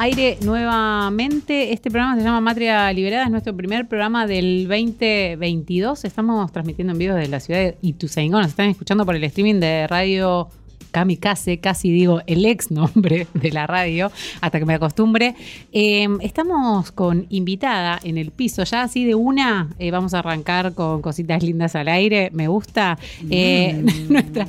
aire 0.00 0.38
nuevamente. 0.42 1.74
Este 1.74 1.90
programa 1.90 2.16
se 2.16 2.22
llama 2.22 2.40
Matria 2.40 2.90
Liberada, 2.90 3.24
es 3.24 3.30
nuestro 3.30 3.54
primer 3.54 3.86
programa 3.86 4.26
del 4.26 4.66
2022. 4.66 6.06
Estamos 6.06 6.50
transmitiendo 6.52 6.94
en 6.94 6.98
vivo 6.98 7.14
desde 7.14 7.28
la 7.28 7.38
ciudad 7.38 7.60
de 7.60 7.76
Ituzaingó. 7.82 8.38
Nos 8.38 8.48
están 8.48 8.70
escuchando 8.70 9.04
por 9.04 9.14
el 9.14 9.22
streaming 9.24 9.60
de 9.60 9.86
radio 9.88 10.48
Kamikaze, 10.90 11.60
casi 11.60 11.90
digo 11.90 12.22
el 12.26 12.46
ex 12.46 12.70
nombre 12.70 13.26
de 13.34 13.52
la 13.52 13.66
radio, 13.66 14.10
hasta 14.40 14.58
que 14.58 14.64
me 14.64 14.72
acostumbre. 14.72 15.34
Eh, 15.70 16.08
estamos 16.22 16.92
con 16.92 17.26
invitada 17.28 18.00
en 18.02 18.16
el 18.16 18.30
piso, 18.30 18.64
ya 18.64 18.84
así 18.84 19.04
de 19.04 19.14
una, 19.14 19.68
eh, 19.78 19.90
vamos 19.90 20.14
a 20.14 20.20
arrancar 20.20 20.72
con 20.72 21.02
cositas 21.02 21.42
lindas 21.42 21.76
al 21.76 21.88
aire, 21.88 22.30
me 22.32 22.48
gusta. 22.48 22.98
Eh, 23.28 23.84
nuestra. 24.08 24.46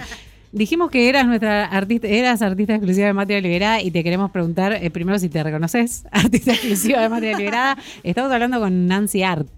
Dijimos 0.53 0.91
que 0.91 1.07
eras 1.07 1.25
nuestra 1.27 1.65
artista, 1.65 2.07
eras 2.07 2.41
artista 2.41 2.73
exclusiva 2.75 3.07
de 3.07 3.13
Matria 3.13 3.39
Liberada 3.39 3.81
y 3.81 3.89
te 3.89 4.03
queremos 4.03 4.31
preguntar 4.31 4.73
eh, 4.73 4.89
primero 4.91 5.17
si 5.17 5.29
te 5.29 5.41
reconoces, 5.41 6.03
artista 6.11 6.51
exclusiva 6.51 7.01
de 7.01 7.07
Matria 7.09 7.37
Liberada. 7.37 7.77
Estamos 8.03 8.31
hablando 8.31 8.59
con 8.59 8.85
Nancy 8.87 9.23
Arts. 9.23 9.49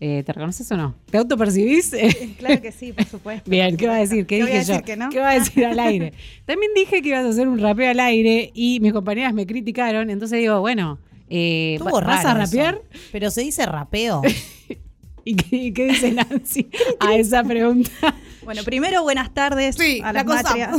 Eh, 0.00 0.24
¿Te 0.26 0.32
reconoces 0.32 0.70
o 0.72 0.76
no? 0.76 0.94
¿Te 1.08 1.18
autopercibís? 1.18 1.92
Claro 2.36 2.60
que 2.60 2.72
sí, 2.72 2.92
por 2.92 3.04
supuesto. 3.06 3.48
Bien, 3.48 3.76
¿qué 3.76 3.86
va 3.86 3.94
a 3.94 3.98
decir? 4.00 4.26
¿Qué, 4.26 4.38
¿Qué 4.38 4.42
voy 4.42 4.50
dije 4.50 4.56
a 4.56 4.60
decir 4.60 4.74
yo? 4.74 4.82
que 4.84 4.96
no? 4.96 5.08
¿Qué 5.08 5.18
va 5.20 5.30
a 5.30 5.34
decir 5.34 5.64
al 5.64 5.78
aire? 5.78 6.12
También 6.44 6.72
dije 6.74 7.00
que 7.00 7.08
ibas 7.10 7.24
a 7.24 7.28
hacer 7.28 7.46
un 7.46 7.60
rapeo 7.60 7.90
al 7.90 8.00
aire 8.00 8.50
y 8.54 8.80
mis 8.80 8.92
compañeras 8.92 9.32
me 9.34 9.46
criticaron, 9.46 10.10
entonces 10.10 10.40
digo, 10.40 10.60
bueno, 10.60 10.98
eh, 11.30 11.74
Estuvo 11.78 12.00
¿vas 12.00 12.24
a 12.24 12.30
eso. 12.30 12.38
rapear? 12.38 12.82
Pero 13.12 13.30
se 13.30 13.42
dice 13.42 13.64
rapeo. 13.66 14.20
¿Y 15.26 15.36
qué, 15.36 15.72
qué 15.72 15.84
dice 15.86 16.12
Nancy 16.12 16.68
a 17.00 17.14
esa 17.14 17.42
pregunta? 17.42 17.90
Bueno, 18.44 18.62
primero 18.62 19.02
buenas 19.02 19.32
tardes 19.32 19.76
Sí, 19.76 20.00
a 20.04 20.12
la 20.12 20.22
las 20.22 20.26
matrias. 20.44 20.76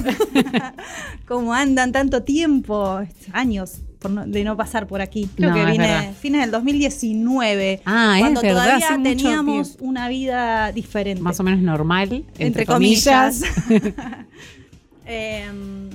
¿Cómo 1.28 1.54
andan 1.54 1.92
tanto 1.92 2.22
tiempo? 2.24 3.02
Años 3.32 3.80
por 4.00 4.12
no- 4.12 4.26
de 4.28 4.44
no 4.44 4.56
pasar 4.56 4.86
por 4.86 5.02
aquí. 5.02 5.28
Creo 5.36 5.50
No, 5.50 5.56
que 5.56 5.66
vine 5.72 6.14
fines 6.22 6.42
del 6.42 6.52
2019. 6.52 7.82
Ah, 7.86 8.14
es 8.18 8.22
cuando 8.22 8.42
verdad, 8.42 8.78
todavía 8.80 9.04
teníamos 9.04 9.70
tiempo. 9.70 9.86
una 9.86 10.08
vida 10.10 10.72
diferente. 10.72 11.24
Más 11.24 11.40
o 11.40 11.44
menos 11.44 11.60
normal, 11.62 12.14
entre, 12.14 12.46
Entre 12.46 12.66
comillas. 12.68 13.42
comillas. 13.68 13.94
Em, 15.08 15.90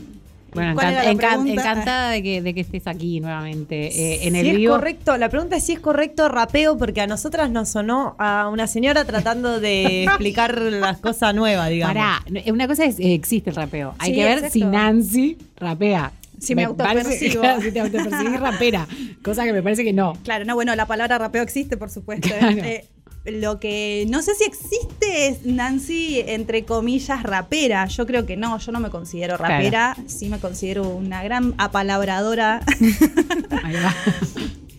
Bueno, 0.52 0.74
¿cuál 0.74 0.92
era 0.92 1.02
encan- 1.02 1.04
la 1.04 1.12
encan- 1.12 1.28
pregunta? 1.44 1.52
encantada 1.62 2.10
de 2.10 2.22
que, 2.22 2.42
de 2.42 2.54
que 2.54 2.60
estés 2.60 2.86
aquí 2.86 3.20
nuevamente 3.20 3.86
eh, 3.86 4.26
en 4.26 4.34
Si 4.34 4.40
el 4.40 4.46
es 4.48 4.56
vivo. 4.56 4.74
correcto, 4.74 5.16
la 5.16 5.28
pregunta 5.28 5.56
es 5.56 5.64
si 5.64 5.72
es 5.72 5.80
correcto 5.80 6.28
rapeo, 6.28 6.76
porque 6.78 7.00
a 7.00 7.06
nosotras 7.06 7.50
nos 7.50 7.68
sonó 7.68 8.16
a 8.18 8.48
una 8.52 8.66
señora 8.66 9.04
tratando 9.04 9.60
de 9.60 10.04
explicar 10.04 10.58
las 10.60 10.98
cosas 10.98 11.34
nuevas, 11.34 11.68
digamos. 11.70 11.94
Pará, 11.94 12.22
no, 12.30 12.40
una 12.52 12.66
cosa 12.66 12.84
es, 12.84 12.98
eh, 12.98 13.14
existe 13.14 13.50
el 13.50 13.56
rapeo. 13.56 13.94
Hay 13.98 14.10
Sí, 14.10 14.16
que 14.16 14.24
ver 14.24 14.50
si 14.50 14.64
Nancy 14.64 15.38
rapea. 15.56 16.12
Si 16.38 16.54
me 16.54 16.66
parece- 16.70 17.26
autopercibo. 17.26 17.60
si 17.60 17.70
te 17.72 17.80
autopercibís 17.80 18.40
rapera. 18.40 18.86
Cosa 19.22 19.44
que 19.44 19.52
me 19.52 19.62
parece 19.62 19.84
que 19.84 19.92
no. 19.92 20.14
Claro, 20.24 20.46
no, 20.46 20.54
bueno, 20.54 20.74
la 20.74 20.86
palabra 20.86 21.18
rapeo 21.18 21.42
existe, 21.42 21.76
por 21.76 21.90
supuesto. 21.90 22.28
¿eh? 22.28 22.36
Claro. 22.38 22.56
Eh, 22.64 22.84
lo 23.24 23.60
que 23.60 24.06
no 24.08 24.22
sé 24.22 24.34
si 24.34 24.44
existe 24.44 25.28
es 25.28 25.44
Nancy, 25.44 26.22
entre 26.26 26.64
comillas, 26.64 27.22
rapera. 27.22 27.86
Yo 27.86 28.06
creo 28.06 28.24
que 28.26 28.36
no, 28.36 28.58
yo 28.58 28.72
no 28.72 28.80
me 28.80 28.90
considero 28.90 29.36
rapera. 29.36 29.96
Sí 30.06 30.28
me 30.28 30.38
considero 30.38 30.88
una 30.88 31.22
gran 31.22 31.54
apalabradora, 31.58 32.60
Ahí 33.62 33.74
va. 33.74 33.94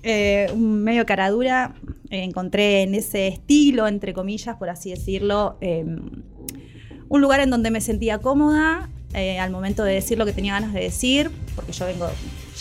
eh, 0.04 0.50
un 0.54 0.84
medio 0.84 1.06
caradura. 1.06 1.76
Eh, 2.10 2.24
encontré 2.24 2.82
en 2.82 2.96
ese 2.96 3.28
estilo, 3.28 3.88
entre 3.88 4.14
comillas, 4.14 4.58
por 4.58 4.70
así 4.70 4.90
decirlo, 4.90 5.58
eh, 5.62 5.86
un 7.08 7.22
lugar 7.22 7.40
en 7.40 7.50
donde 7.50 7.72
me 7.72 7.80
sentía 7.80 8.18
cómoda 8.20 8.90
eh, 9.14 9.40
al 9.40 9.50
momento 9.52 9.84
de 9.84 9.94
decir 9.94 10.18
lo 10.18 10.26
que 10.26 10.34
tenía 10.34 10.54
ganas 10.54 10.74
de 10.74 10.82
decir, 10.82 11.32
porque 11.56 11.72
yo 11.74 11.86
vengo, 11.86 12.10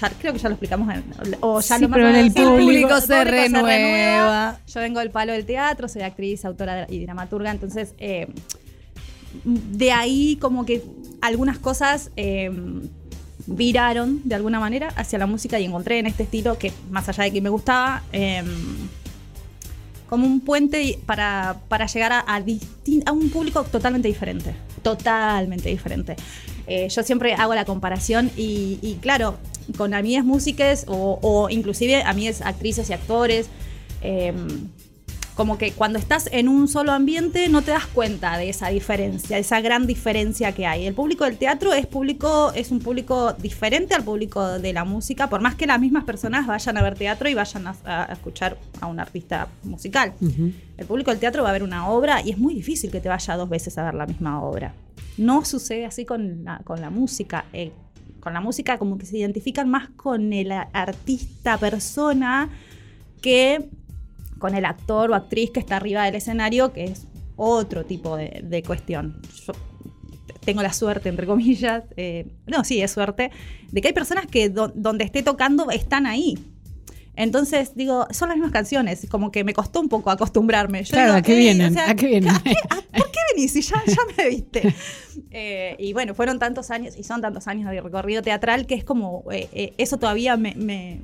ya, 0.01 0.11
creo 0.11 0.33
que 0.33 0.39
ya 0.39 0.49
lo 0.49 0.55
explicamos, 0.55 0.93
en- 0.95 1.05
o 1.41 1.61
ya 1.61 1.77
Sí, 1.77 1.83
lo 1.83 1.91
pero 1.91 2.09
en 2.09 2.17
el 2.17 2.33
público 2.33 2.95
el 2.97 3.03
se 3.03 3.25
renueva. 3.25 4.59
Yo 4.67 4.81
vengo 4.81 5.01
del 5.01 5.11
palo 5.11 5.33
del 5.33 5.45
teatro, 5.45 5.89
soy 5.89 6.03
actriz, 6.03 6.45
autora 6.45 6.87
y 6.89 7.03
dramaturga, 7.05 7.51
entonces 7.51 7.95
eh, 7.99 8.27
de 9.45 9.93
ahí 9.93 10.37
como 10.41 10.65
que 10.67 10.83
algunas 11.21 11.59
cosas 11.59 12.11
eh, 12.17 12.51
viraron 13.47 14.21
de 14.25 14.35
alguna 14.35 14.61
manera 14.61 14.89
hacia 14.97 15.19
la 15.19 15.27
música 15.27 15.59
y 15.59 15.65
encontré 15.65 15.99
en 15.99 16.07
este 16.07 16.25
estilo 16.25 16.59
que 16.59 16.73
más 16.91 17.09
allá 17.09 17.25
de 17.25 17.33
que 17.33 17.41
me 17.41 17.49
gustaba, 17.49 18.03
eh, 18.13 18.43
como 20.09 20.27
un 20.27 20.41
puente 20.41 20.99
para, 21.07 21.57
para 21.69 21.87
llegar 21.87 22.13
a, 22.13 22.21
a 22.21 22.37
a 23.07 23.13
un 23.13 23.31
público 23.31 23.63
totalmente 23.65 24.09
diferente. 24.09 24.55
Totalmente 24.83 25.69
diferente. 25.69 26.17
Eh, 26.67 26.89
yo 26.89 27.03
siempre 27.03 27.35
hago 27.35 27.55
la 27.55 27.65
comparación 27.65 28.31
y, 28.37 28.99
claro, 29.01 29.37
con 29.77 29.95
amigas 29.95 30.25
músicas 30.25 30.85
o, 30.89 31.19
o 31.23 31.51
inclusive 31.51 32.03
amigas 32.03 32.43
actrices 32.43 32.91
y 32.91 32.93
actores, 32.93 33.49
eh, 34.03 34.33
como 35.35 35.59
que 35.59 35.73
cuando 35.73 35.99
estás 35.99 36.29
en 36.33 36.49
un 36.49 36.69
solo 36.69 36.93
ambiente 36.93 37.49
no 37.49 37.63
te 37.63 37.71
das 37.71 37.87
cuenta 37.87 38.37
de 38.37 38.49
esa 38.49 38.69
diferencia, 38.69 39.39
esa 39.39 39.61
gran 39.61 39.87
diferencia 39.87 40.53
que 40.53 40.67
hay. 40.67 40.87
El 40.87 40.95
público 40.95 41.25
del 41.25 41.37
teatro 41.37 41.73
es 41.73 41.87
público, 41.87 42.53
es 42.55 42.71
un 42.71 42.81
público 42.81 43.33
diferente 43.35 43.95
al 43.95 44.05
público 44.05 44.59
de 44.59 44.73
la 44.73 44.85
música, 44.85 45.29
por 45.29 45.41
más 45.41 45.55
que 45.55 45.67
las 45.67 45.81
mismas 45.81 46.05
personas 46.05 46.47
vayan 46.47 46.77
a 46.77 46.83
ver 46.83 46.95
teatro 46.95 47.29
y 47.29 47.35
vayan 47.35 47.67
a, 47.67 47.77
a 47.85 48.13
escuchar 48.13 48.59
a 48.81 48.87
un 48.87 49.01
artista 49.01 49.49
musical. 49.63 50.13
El 50.77 50.87
público 50.87 51.11
del 51.11 51.21
teatro 51.21 51.43
va 51.43 51.51
a 51.51 51.53
ver 51.53 51.63
una 51.63 51.89
obra 51.89 52.23
y 52.23 52.31
es 52.31 52.39
muy 52.39 52.55
difícil 52.55 52.91
que 52.91 53.01
te 53.01 53.09
vaya 53.09 53.37
dos 53.37 53.49
veces 53.49 53.77
a 53.79 53.85
ver 53.85 53.95
la 53.95 54.07
misma 54.07 54.43
obra. 54.43 54.75
No 55.17 55.45
sucede 55.45 55.87
así 55.87 56.05
con 56.05 56.45
la, 56.45 56.59
con 56.65 56.81
la 56.81 56.91
música. 56.91 57.45
Eh, 57.53 57.73
con 58.21 58.35
la 58.35 58.41
música 58.41 58.79
como 58.79 58.99
que 58.99 59.07
se 59.07 59.19
identifican 59.19 59.69
más 59.69 59.89
con 59.97 60.33
el 60.33 60.53
artista 60.53 61.57
persona 61.59 62.51
que 63.23 63.69
con 64.41 64.57
el 64.57 64.65
actor 64.65 65.13
o 65.13 65.15
actriz 65.15 65.51
que 65.53 65.61
está 65.61 65.77
arriba 65.77 66.05
del 66.05 66.17
escenario, 66.17 66.73
que 66.73 66.85
es 66.87 67.07
otro 67.37 67.85
tipo 67.85 68.17
de, 68.17 68.63
cuestión. 68.67 69.23
Yo 69.47 69.53
tengo 70.45 70.63
la 70.63 70.73
suerte, 70.73 71.09
entre 71.09 71.27
comillas, 71.27 71.85
eh, 71.97 72.27
no, 72.47 72.65
sí, 72.65 72.83
es 72.83 72.91
suerte, 72.91 73.31
de 73.71 73.81
que 73.81 73.89
hay 73.89 73.95
personas 73.95 74.27
que 74.27 74.49
do- 74.49 74.73
donde 74.75 75.05
esté 75.05 75.23
tocando 75.23 75.71
están 75.71 76.07
ahí. 76.07 76.37
Entonces, 77.23 77.73
digo, 77.75 78.07
son 78.11 78.29
las 78.31 78.37
mismas 78.39 78.53
canciones, 78.53 79.07
como 79.11 79.31
que 79.31 79.45
me 79.45 79.53
costó 79.55 79.81
un 79.81 79.89
poco 79.89 80.11
acostumbrarme. 80.11 80.83
Yo 80.85 80.93
Claro, 80.93 81.09
digo, 81.09 81.19
¿a 81.19 81.23
qué 81.23 81.33
"Ey, 81.35 81.39
vienen? 81.41 81.79
¿A 81.79 81.95
qué 81.95 82.07
vienen?" 82.07 82.31
¿a 82.35 82.43
qué- 82.43 82.55
a- 82.71 82.99
¿Por 82.99 83.11
qué 83.11 83.19
venís? 83.35 83.53
Si 83.53 83.63
ya, 83.63 83.77
ya 83.87 83.97
me 84.17 84.29
viste. 84.29 84.75
Eh, 85.33 85.77
y 85.79 85.93
bueno, 85.93 86.15
fueron 86.15 86.39
tantos 86.39 86.71
años, 86.71 86.95
y 86.97 87.05
son 87.05 87.21
tantos 87.21 87.47
años 87.47 87.71
de 87.71 87.81
recorrido 87.81 88.23
teatral, 88.23 88.67
que 88.67 88.75
es 88.75 88.85
como, 88.85 89.25
eh, 89.31 89.49
eh, 89.53 89.73
eso 89.77 89.97
todavía 89.99 90.37
me, 90.37 90.55
me- 90.57 91.03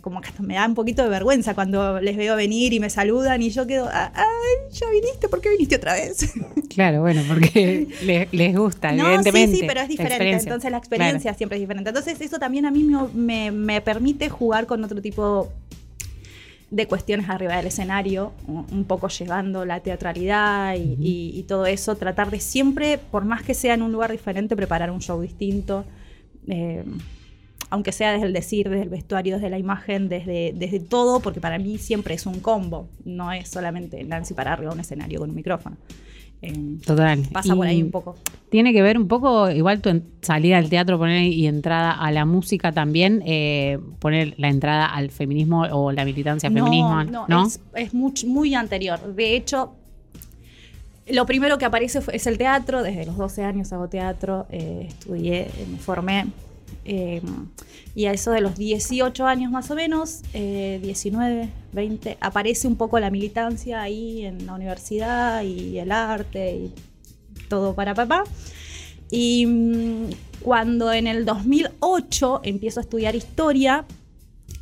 como 0.00 0.20
que 0.20 0.28
hasta 0.28 0.42
me 0.42 0.54
da 0.54 0.66
un 0.66 0.74
poquito 0.74 1.02
de 1.02 1.08
vergüenza 1.08 1.54
cuando 1.54 2.00
les 2.00 2.16
veo 2.16 2.34
venir 2.34 2.72
y 2.72 2.80
me 2.80 2.88
saludan 2.90 3.42
y 3.42 3.50
yo 3.50 3.66
quedo, 3.66 3.88
"Ah, 3.92 4.12
ay, 4.14 4.72
ya 4.72 4.88
viniste, 4.90 5.28
¿por 5.28 5.40
qué 5.40 5.50
viniste 5.50 5.76
otra 5.76 5.94
vez? 5.94 6.18
Claro, 6.74 7.00
bueno, 7.00 7.22
porque 7.28 7.88
les, 8.04 8.32
les 8.32 8.56
gusta, 8.56 8.92
No, 8.92 9.06
evidentemente. 9.06 9.56
sí, 9.56 9.60
sí, 9.62 9.66
pero 9.66 9.80
es 9.80 9.88
diferente. 9.88 10.36
Entonces 10.36 10.70
la 10.70 10.78
experiencia 10.78 11.34
siempre 11.34 11.56
es 11.56 11.60
diferente. 11.60 11.90
Entonces 11.90 12.20
eso 12.20 12.38
también 12.38 12.64
a 12.66 12.70
mí 12.70 12.84
me, 12.84 13.08
me- 13.14 13.50
me 13.50 13.80
permite 13.80 14.28
jugar 14.28 14.66
con 14.66 14.82
otro 14.84 15.00
tipo 15.02 15.50
de 16.70 16.86
cuestiones 16.86 17.28
arriba 17.30 17.56
del 17.56 17.66
escenario, 17.68 18.32
un 18.46 18.84
poco 18.84 19.08
llevando 19.08 19.64
la 19.64 19.80
teatralidad 19.80 20.74
y, 20.76 20.96
y- 21.00 21.32
y 21.38 21.42
todo 21.44 21.64
eso, 21.66 21.96
tratar 21.96 22.30
de 22.30 22.40
siempre, 22.40 22.98
por 22.98 23.24
más 23.24 23.42
que 23.42 23.54
sea 23.54 23.72
en 23.74 23.82
un 23.82 23.90
lugar 23.92 24.12
diferente, 24.12 24.54
preparar 24.56 24.90
un 24.90 25.00
show 25.00 25.20
distinto. 25.20 25.84
eh, 26.46 26.84
aunque 27.70 27.92
sea 27.92 28.12
desde 28.12 28.24
el 28.26 28.32
decir, 28.32 28.70
desde 28.70 28.84
el 28.84 28.88
vestuario, 28.88 29.34
desde 29.36 29.50
la 29.50 29.58
imagen, 29.58 30.08
desde, 30.08 30.54
desde 30.56 30.80
todo, 30.80 31.20
porque 31.20 31.38
para 31.40 31.58
mí 31.58 31.76
siempre 31.76 32.14
es 32.14 32.24
un 32.24 32.40
combo, 32.40 32.88
no 33.04 33.30
es 33.30 33.48
solamente 33.48 34.02
Nancy 34.04 34.32
para 34.32 34.54
arriba 34.54 34.72
un 34.72 34.80
escenario 34.80 35.18
con 35.20 35.28
un 35.28 35.36
micrófono. 35.36 35.76
Eh, 36.40 36.76
Total. 36.86 37.22
pasa 37.32 37.54
por 37.56 37.66
ahí 37.66 37.82
un 37.82 37.90
poco. 37.90 38.14
Tiene 38.48 38.72
que 38.72 38.80
ver 38.80 38.96
un 38.96 39.08
poco, 39.08 39.50
igual 39.50 39.80
tu 39.82 40.00
salida 40.22 40.56
al 40.58 40.70
teatro 40.70 40.96
poner 40.98 41.24
y 41.24 41.46
entrada 41.46 41.92
a 41.92 42.10
la 42.12 42.24
música 42.24 42.72
también, 42.72 43.22
eh, 43.26 43.78
poner 43.98 44.34
la 44.38 44.48
entrada 44.48 44.86
al 44.86 45.10
feminismo 45.10 45.62
o 45.72 45.90
la 45.92 46.04
militancia 46.04 46.48
feminismo, 46.50 47.04
¿no? 47.04 47.26
no, 47.28 47.46
es, 47.46 47.60
es 47.74 47.92
muy 47.92 48.54
anterior. 48.54 49.14
De 49.14 49.34
hecho, 49.36 49.72
lo 51.10 51.26
primero 51.26 51.58
que 51.58 51.64
aparece 51.64 52.00
fue- 52.00 52.16
es 52.16 52.26
el 52.26 52.38
teatro. 52.38 52.82
Desde 52.82 53.04
los 53.06 53.16
12 53.16 53.42
años 53.42 53.72
hago 53.72 53.88
teatro, 53.88 54.46
eh, 54.50 54.86
estudié, 54.88 55.48
me 55.70 55.78
formé. 55.78 56.26
Eh, 56.84 57.20
y 57.94 58.06
a 58.06 58.12
eso 58.12 58.30
de 58.30 58.40
los 58.40 58.56
18 58.56 59.26
años 59.26 59.50
más 59.50 59.70
o 59.70 59.74
menos, 59.74 60.20
eh, 60.34 60.78
19, 60.82 61.48
20, 61.72 62.18
aparece 62.20 62.66
un 62.68 62.76
poco 62.76 62.98
la 63.00 63.10
militancia 63.10 63.82
ahí 63.82 64.24
en 64.24 64.46
la 64.46 64.54
universidad 64.54 65.42
y 65.42 65.78
el 65.78 65.90
arte 65.92 66.54
y 66.56 66.72
todo 67.48 67.74
para 67.74 67.94
papá. 67.94 68.24
Y 69.10 69.46
mm, 69.46 70.04
cuando 70.42 70.92
en 70.92 71.06
el 71.06 71.24
2008 71.24 72.40
empiezo 72.44 72.80
a 72.80 72.82
estudiar 72.82 73.16
historia, 73.16 73.84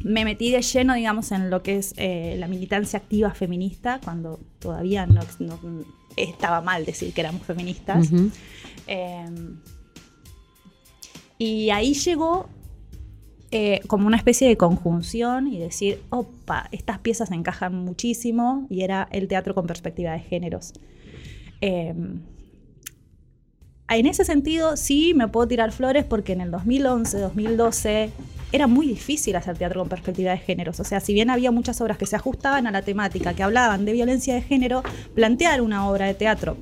me 0.03 0.25
metí 0.25 0.51
de 0.53 0.63
lleno, 0.63 0.95
digamos, 0.95 1.33
en 1.33 1.51
lo 1.51 1.63
que 1.63 1.77
es 1.77 1.95
eh, 1.97 2.37
la 2.39 2.47
militancia 2.49 2.99
activa 2.99 3.33
feminista, 3.35 4.01
cuando 4.05 4.39
todavía 4.59 5.07
no, 5.07 5.21
no- 5.41 5.59
estaba 6.17 6.61
mal 6.63 6.85
decir 6.87 7.13
que 7.13 7.21
éramos 7.21 7.43
feministas. 7.43 8.11
Y 11.39 11.71
ahí 11.71 11.95
llegó 11.95 12.49
eh, 13.51 13.81
como 13.87 14.07
una 14.07 14.17
especie 14.17 14.49
de 14.49 14.57
conjunción 14.57 15.47
y 15.47 15.59
decir, 15.59 16.03
opa, 16.11 16.69
estas 16.73 16.99
piezas 16.99 17.31
encajan 17.31 17.75
muchísimo 17.75 18.67
y 18.69 18.83
era 18.83 19.09
el 19.13 19.29
teatro 19.29 19.55
con 19.55 19.67
perspectiva 19.67 20.13
de 20.13 20.21
géneros. 20.21 20.73
Eh, 21.61 21.95
en 23.89 24.07
ese 24.07 24.25
sentido, 24.25 24.77
sí 24.77 25.15
me 25.15 25.29
puedo 25.29 25.47
tirar 25.47 25.71
flores 25.71 26.05
porque 26.05 26.33
en 26.33 26.41
el 26.41 26.51
2011, 26.51 27.19
2012 27.19 28.11
era 28.51 28.67
muy 28.67 28.87
difícil 28.87 29.37
hacer 29.37 29.57
teatro 29.57 29.81
con 29.81 29.89
perspectiva 29.89 30.33
de 30.33 30.39
géneros. 30.39 30.81
O 30.81 30.85
sea, 30.85 30.99
si 30.99 31.15
bien 31.15 31.31
había 31.31 31.53
muchas 31.53 31.81
obras 31.81 31.99
que 31.99 32.07
se 32.07 32.17
ajustaban 32.17 32.67
a 32.67 32.73
la 32.73 32.83
temática, 32.83 33.35
que 33.35 33.45
hablaban 33.45 33.85
de 33.85 33.93
violencia 33.93 34.35
de 34.35 34.43
género, 34.43 34.83
plantear 35.15 35.61
una 35.61 35.89
obra 35.89 36.07
de 36.07 36.15
teatro 36.15 36.57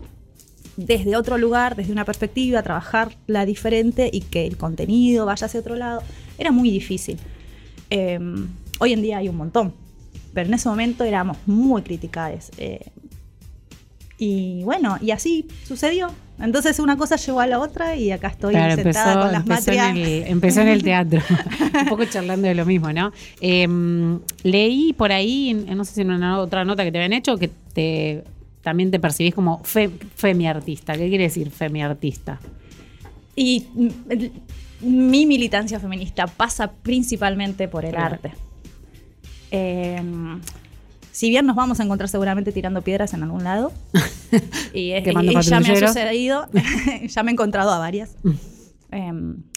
desde 0.77 1.17
otro 1.17 1.39
lugar, 1.39 1.77
desde 1.77 1.93
una 1.93 2.05
perspectiva, 2.05 2.63
trabajarla 2.63 3.47
diferente 3.47 4.11
y 4.13 4.21
que 4.21 4.47
el 4.47 4.57
contenido 4.57 5.27
vaya 5.27 5.47
hacia 5.47 5.61
otro 5.61 5.77
lado, 5.77 6.03
era 6.39 6.51
muy 6.53 6.71
difícil. 6.71 7.19
Eh, 7.91 8.19
hoy 8.81 8.93
en 8.93 9.03
día 9.03 9.19
hay 9.19 9.29
un 9.29 9.37
montón, 9.37 9.73
pero 10.33 10.49
en 10.49 10.55
ese 10.55 10.69
momento 10.69 11.05
éramos 11.05 11.37
muy 11.47 11.83
criticadas. 11.83 12.51
Eh, 12.59 12.81
y 14.19 14.63
bueno, 14.65 14.97
y 15.01 15.11
así 15.11 15.47
sucedió. 15.65 16.11
Entonces 16.41 16.81
una 16.81 16.97
cosa 16.97 17.15
llevó 17.15 17.41
a 17.41 17.47
la 17.47 17.61
otra 17.61 17.95
y 17.95 18.11
acá 18.11 18.29
estoy 18.29 18.55
Claro, 18.55 18.75
sentada 18.75 19.13
empezó, 19.13 19.21
con 19.21 19.33
las 19.33 19.41
empezó 19.43 19.71
en, 19.71 19.77
matrias. 19.77 20.09
el, 20.09 20.33
empezó 20.33 20.61
en 20.63 20.69
el 20.69 20.83
teatro, 20.83 21.23
un 21.83 21.89
poco 21.89 22.05
charlando 22.07 22.49
de 22.49 22.55
lo 22.57 22.67
mismo, 22.67 22.93
¿no? 22.93 23.13
Eh, 23.41 23.69
leí 24.43 24.93
por 24.95 25.13
ahí, 25.13 25.55
no 25.55 25.85
sé 25.85 25.95
si 25.95 26.01
en 26.01 26.11
una 26.11 26.41
otra 26.41 26.65
nota 26.65 26.83
que 26.83 26.91
te 26.91 26.99
habían 26.99 27.13
hecho, 27.13 27.37
que 27.37 27.51
te 27.73 28.25
también 28.65 28.91
te 28.91 28.99
percibís 28.99 29.35
como 29.35 29.63
fe, 29.63 29.89
femi-artista. 30.17 30.95
¿Qué 30.95 31.09
quiere 31.09 31.25
decir 31.25 31.51
femi-artista? 31.51 32.41
Y 33.37 33.67
mi 34.81 35.27
militancia 35.27 35.79
feminista 35.79 36.27
pasa 36.27 36.73
principalmente 36.73 37.69
por 37.69 37.85
el 37.85 37.93
Claro. 37.93 38.15
arte. 38.17 38.33
Eh, 39.51 40.03
si 41.13 41.29
bien 41.31 41.47
nos 41.47 41.55
vamos 41.55 41.79
a 41.79 41.85
encontrar 41.85 42.09
seguramente 42.09 42.51
tirando 42.51 42.83
piedras 42.83 43.15
en 43.15 43.23
algún 43.23 43.45
lado, 43.45 43.73
y, 44.75 44.93
y- 44.93 44.95
y 44.97 45.43
ya 45.43 45.61
me 45.61 45.71
ha 45.71 45.87
sucedido, 45.89 46.49
ya 47.09 47.23
me 47.23 47.31
he 47.31 47.35
encontrado 47.35 47.71
a 47.73 47.79
varias, 47.79 48.17
Mm. 48.25 48.31
Eh, 48.97 49.13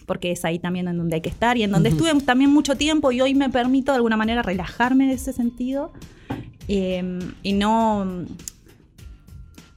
porque 0.08 0.32
es 0.32 0.44
ahí 0.46 0.58
también 0.58 0.88
en 0.88 0.98
donde 0.98 1.16
hay 1.16 1.22
que 1.22 1.30
estar 1.30 1.58
y 1.58 1.64
en 1.64 1.70
donde 1.72 1.90
estuve 1.90 2.12
también 2.22 2.50
mucho 2.50 2.76
tiempo 2.76 3.12
y 3.12 3.22
hoy 3.22 3.36
me 3.36 3.50
permito 3.50 3.92
de 3.92 3.98
alguna 3.98 4.18
manera 4.18 4.42
relajarme 4.42 5.06
de 5.08 5.14
ese 5.14 5.32
sentido 5.32 5.92
eh, 6.68 7.20
y 7.44 7.54
no 7.54 8.26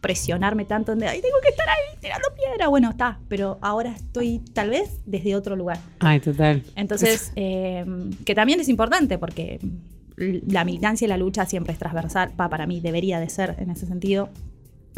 presionarme 0.00 0.64
tanto 0.64 0.92
en 0.92 0.98
de, 1.00 1.08
ay, 1.08 1.20
tengo 1.20 1.36
que 1.42 1.48
estar 1.50 1.68
ahí 1.68 1.98
tirando 2.00 2.28
piedra. 2.34 2.68
Bueno, 2.68 2.90
está, 2.90 3.18
pero 3.28 3.58
ahora 3.60 3.90
estoy 3.92 4.38
tal 4.54 4.70
vez 4.70 5.00
desde 5.06 5.34
otro 5.36 5.56
lugar. 5.56 5.78
Ay, 5.98 6.20
total. 6.20 6.62
Entonces, 6.76 7.32
eh, 7.36 7.84
que 8.24 8.34
también 8.34 8.60
es 8.60 8.68
importante 8.68 9.18
porque 9.18 9.60
la 10.16 10.64
militancia 10.64 11.04
y 11.04 11.08
la 11.08 11.16
lucha 11.16 11.46
siempre 11.46 11.72
es 11.72 11.78
transversal, 11.78 12.30
pa, 12.36 12.48
para 12.48 12.66
mí 12.66 12.80
debería 12.80 13.20
de 13.20 13.28
ser 13.28 13.56
en 13.58 13.70
ese 13.70 13.86
sentido. 13.86 14.30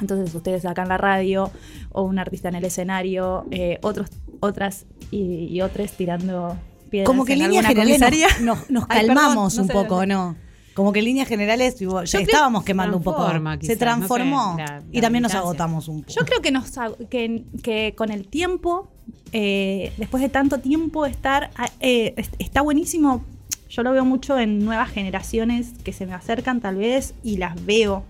Entonces, 0.00 0.34
ustedes 0.34 0.64
acá 0.64 0.82
en 0.82 0.88
la 0.88 0.98
radio 0.98 1.50
o 1.90 2.02
un 2.02 2.18
artista 2.18 2.48
en 2.48 2.54
el 2.54 2.64
escenario, 2.64 3.46
eh, 3.50 3.78
otros, 3.82 4.08
otras 4.40 4.86
y, 5.10 5.46
y 5.50 5.60
otros 5.60 5.92
tirando 5.92 6.56
piedras 6.90 7.06
Como 7.06 7.24
que 7.24 7.34
en 7.34 7.40
generales 7.40 7.76
comisaría. 7.76 8.28
nos, 8.40 8.40
nos- 8.60 8.70
nos 8.70 8.84
Ay, 8.88 9.00
perdón, 9.06 9.16
calmamos 9.16 9.56
no 9.56 9.62
un 9.62 9.68
poco, 9.68 10.06
¿no? 10.06 10.36
Como 10.74 10.92
que 10.92 11.00
en 11.00 11.04
líneas 11.06 11.28
generales 11.28 11.76
tipo, 11.76 12.02
ya 12.02 12.18
creo- 12.18 12.22
estábamos 12.28 12.64
quemando 12.64 12.96
un 12.96 13.02
poco. 13.02 13.18
Se 13.66 13.76
transformó 13.76 14.52
no 14.52 14.56
sé, 14.56 14.62
la- 14.72 14.82
y 14.90 15.00
también 15.00 15.22
nos 15.22 15.32
agotamos 15.38 15.88
un 15.88 16.02
poco. 16.02 16.12
Yo 16.14 16.24
creo 16.24 16.40
que, 16.40 16.50
nos, 16.50 16.70
que, 17.10 17.44
que 17.62 17.94
con 17.96 18.10
el 18.10 18.26
tiempo, 18.26 18.88
eh, 19.32 19.92
después 19.98 20.22
de 20.22 20.28
tanto 20.28 20.58
tiempo 20.58 21.04
estar, 21.06 21.50
ah, 21.56 21.68
eh, 21.80 22.14
es- 22.16 22.30
está 22.38 22.62
buenísimo. 22.62 23.24
Yo 23.68 23.82
lo 23.82 23.92
veo 23.92 24.04
mucho 24.04 24.38
en 24.38 24.64
nuevas 24.64 24.90
generaciones 24.90 25.72
que 25.84 25.92
se 25.92 26.06
me 26.06 26.14
acercan 26.14 26.60
tal 26.60 26.76
vez 26.76 27.14
y 27.22 27.36
las 27.38 27.64
veo 27.64 28.04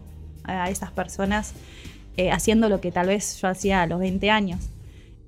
a 0.44 0.70
esas 0.70 0.90
personas 0.90 1.52
eh, 2.16 2.30
haciendo 2.30 2.68
lo 2.68 2.80
que 2.80 2.92
tal 2.92 3.06
vez 3.06 3.40
yo 3.40 3.48
hacía 3.48 3.80
a 3.82 3.86
los 3.86 3.98
20 3.98 4.28
años. 4.30 4.68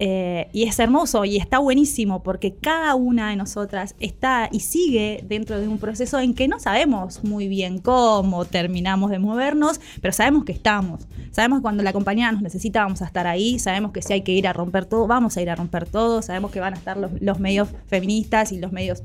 Eh, 0.06 0.50
y 0.52 0.64
es 0.64 0.78
hermoso 0.80 1.24
y 1.24 1.38
está 1.38 1.60
buenísimo 1.60 2.22
porque 2.22 2.54
cada 2.54 2.94
una 2.94 3.30
de 3.30 3.36
nosotras 3.36 3.94
está 4.00 4.50
y 4.52 4.60
sigue 4.60 5.24
dentro 5.26 5.58
de 5.58 5.66
un 5.66 5.78
proceso 5.78 6.20
en 6.20 6.34
que 6.34 6.46
no 6.46 6.60
sabemos 6.60 7.24
muy 7.24 7.48
bien 7.48 7.78
cómo 7.78 8.44
terminamos 8.44 9.10
de 9.10 9.18
movernos, 9.18 9.80
pero 10.02 10.12
sabemos 10.12 10.44
que 10.44 10.52
estamos. 10.52 11.08
Sabemos 11.30 11.60
que 11.60 11.62
cuando 11.62 11.82
la 11.82 11.94
compañía 11.94 12.30
nos 12.30 12.42
necesita 12.42 12.82
vamos 12.82 13.00
a 13.00 13.06
estar 13.06 13.26
ahí, 13.26 13.58
sabemos 13.58 13.92
que 13.92 14.02
si 14.02 14.12
hay 14.12 14.20
que 14.20 14.32
ir 14.32 14.46
a 14.46 14.52
romper 14.52 14.84
todo, 14.84 15.06
vamos 15.06 15.38
a 15.38 15.40
ir 15.40 15.48
a 15.48 15.54
romper 15.54 15.86
todo, 15.86 16.20
sabemos 16.20 16.50
que 16.50 16.60
van 16.60 16.74
a 16.74 16.76
estar 16.76 16.98
los, 16.98 17.40
medios 17.40 17.70
feministas 17.86 18.52
y 18.52 18.58
los 18.58 18.72
medios 18.72 19.02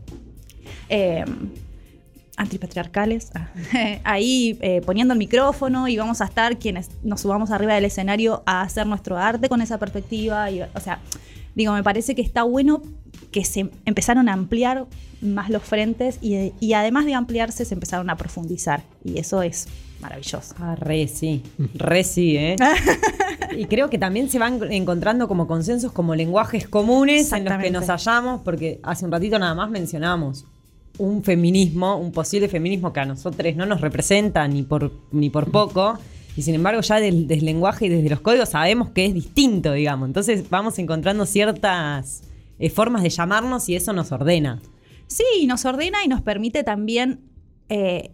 eh, 0.90 1.24
antipatriarcales 2.40 3.32
ah, 3.36 3.50
ahí 4.04 4.58
eh, 4.62 4.82
poniendo 4.86 5.14
el 5.14 5.20
micrófono 5.20 5.88
y 5.88 5.98
vamos 5.98 6.22
a 6.22 6.26
estar 6.26 6.58
quienes 6.58 6.90
nos 7.04 7.22
subamos 7.22 7.52
arriba 7.52 7.76
del 7.76 7.86
escenario 7.86 8.42
a 8.46 8.62
hacer 8.62 8.88
nuestro 8.88 9.18
arte 9.18 9.50
con 9.50 9.62
esa 9.62 9.78
perspectiva. 9.78 10.50
Y, 10.50 10.62
o 10.62 10.80
sea, 10.80 11.00
digo, 11.54 11.74
me 11.74 11.84
parece 11.84 12.16
que 12.16 12.22
está 12.22 12.44
bueno 12.44 12.82
que 13.32 13.44
se 13.44 13.70
empezaron 13.86 14.30
a 14.30 14.34
ampliar 14.34 14.88
más 15.22 15.50
los 15.50 15.64
frentes 15.64 16.18
y, 16.22 16.54
y 16.60 16.74
además 16.74 17.06
de 17.06 17.14
ampliarse 17.14 17.66
se 17.66 17.74
empezaron 17.74 18.10
a 18.10 18.16
profundizar 18.16 18.84
y 19.04 19.20
eso 19.20 19.44
es 19.44 19.68
maravilloso. 20.02 20.56
Ah, 20.60 20.76
re 20.76 21.10
sí, 21.10 21.44
re 21.76 22.06
sí, 22.06 22.38
¿eh? 22.38 22.56
y 23.58 23.66
creo 23.66 23.90
que 23.90 23.98
también 23.98 24.30
se 24.30 24.40
van 24.40 24.60
encontrando 24.72 25.28
como 25.28 25.46
consensos, 25.46 25.92
como 25.92 26.16
lenguajes 26.16 26.70
comunes 26.70 27.34
en 27.34 27.44
los 27.44 27.58
que 27.58 27.70
nos 27.70 27.88
hallamos, 27.88 28.42
porque 28.44 28.80
hace 28.82 29.04
un 29.04 29.12
ratito 29.12 29.38
nada 29.38 29.54
más 29.54 29.70
mencionamos 29.70 30.46
un 31.00 31.24
feminismo, 31.24 31.98
un 31.98 32.12
posible 32.12 32.48
feminismo 32.48 32.94
que 32.94 33.00
a 33.00 33.06
nosotros 33.06 33.56
no 33.56 33.66
nos 33.66 33.82
representa 33.82 34.48
ni 34.48 34.64
por, 34.64 34.92
ni 35.12 35.30
por 35.30 35.50
poco, 35.50 35.98
y 36.38 36.44
sin 36.44 36.56
embargo 36.56 36.82
ya 36.82 37.00
del, 37.00 37.28
del 37.28 37.44
lenguaje 37.44 37.88
y 37.88 37.90
desde 37.90 38.10
los 38.10 38.22
códigos 38.22 38.50
sabemos 38.50 38.90
que 38.92 39.06
es 39.06 39.14
distinto, 39.14 39.74
digamos. 39.74 40.08
Entonces 40.08 40.50
vamos 40.50 40.78
encontrando 40.78 41.26
ciertas 41.26 42.22
eh, 42.60 42.70
formas 42.70 43.04
de 43.04 43.10
llamarnos 43.10 43.68
y 43.70 43.76
eso 43.76 43.94
nos 43.94 44.12
ordena. 44.12 44.60
Sí, 45.08 45.48
nos 45.48 45.66
ordena 45.66 46.04
y 46.04 46.08
nos 46.08 46.22
permite 46.22 46.64
también 46.64 47.22
eh, 47.70 48.12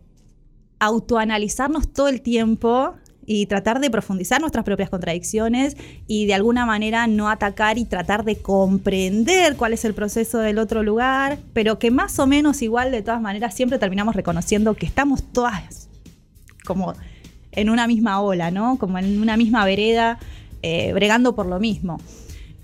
autoanalizarnos 0.79 1.91
todo 1.91 2.07
el 2.07 2.21
tiempo 2.21 2.95
y 3.25 3.45
tratar 3.47 3.79
de 3.79 3.89
profundizar 3.89 4.41
nuestras 4.41 4.65
propias 4.65 4.89
contradicciones 4.89 5.75
y 6.07 6.25
de 6.25 6.33
alguna 6.33 6.65
manera 6.65 7.07
no 7.07 7.29
atacar 7.29 7.77
y 7.77 7.85
tratar 7.85 8.23
de 8.23 8.37
comprender 8.37 9.55
cuál 9.55 9.73
es 9.73 9.85
el 9.85 9.93
proceso 9.93 10.39
del 10.39 10.59
otro 10.59 10.83
lugar, 10.83 11.39
pero 11.53 11.79
que 11.79 11.91
más 11.91 12.19
o 12.19 12.27
menos 12.27 12.61
igual 12.61 12.91
de 12.91 13.01
todas 13.01 13.21
maneras 13.21 13.53
siempre 13.53 13.79
terminamos 13.79 14.15
reconociendo 14.15 14.73
que 14.75 14.85
estamos 14.85 15.23
todas 15.31 15.89
como 16.65 16.93
en 17.51 17.69
una 17.69 17.87
misma 17.87 18.19
ola, 18.21 18.51
¿no? 18.51 18.77
Como 18.77 18.97
en 18.99 19.21
una 19.21 19.37
misma 19.37 19.63
vereda, 19.65 20.19
eh, 20.61 20.91
bregando 20.93 21.35
por 21.35 21.45
lo 21.45 21.59
mismo. 21.59 21.99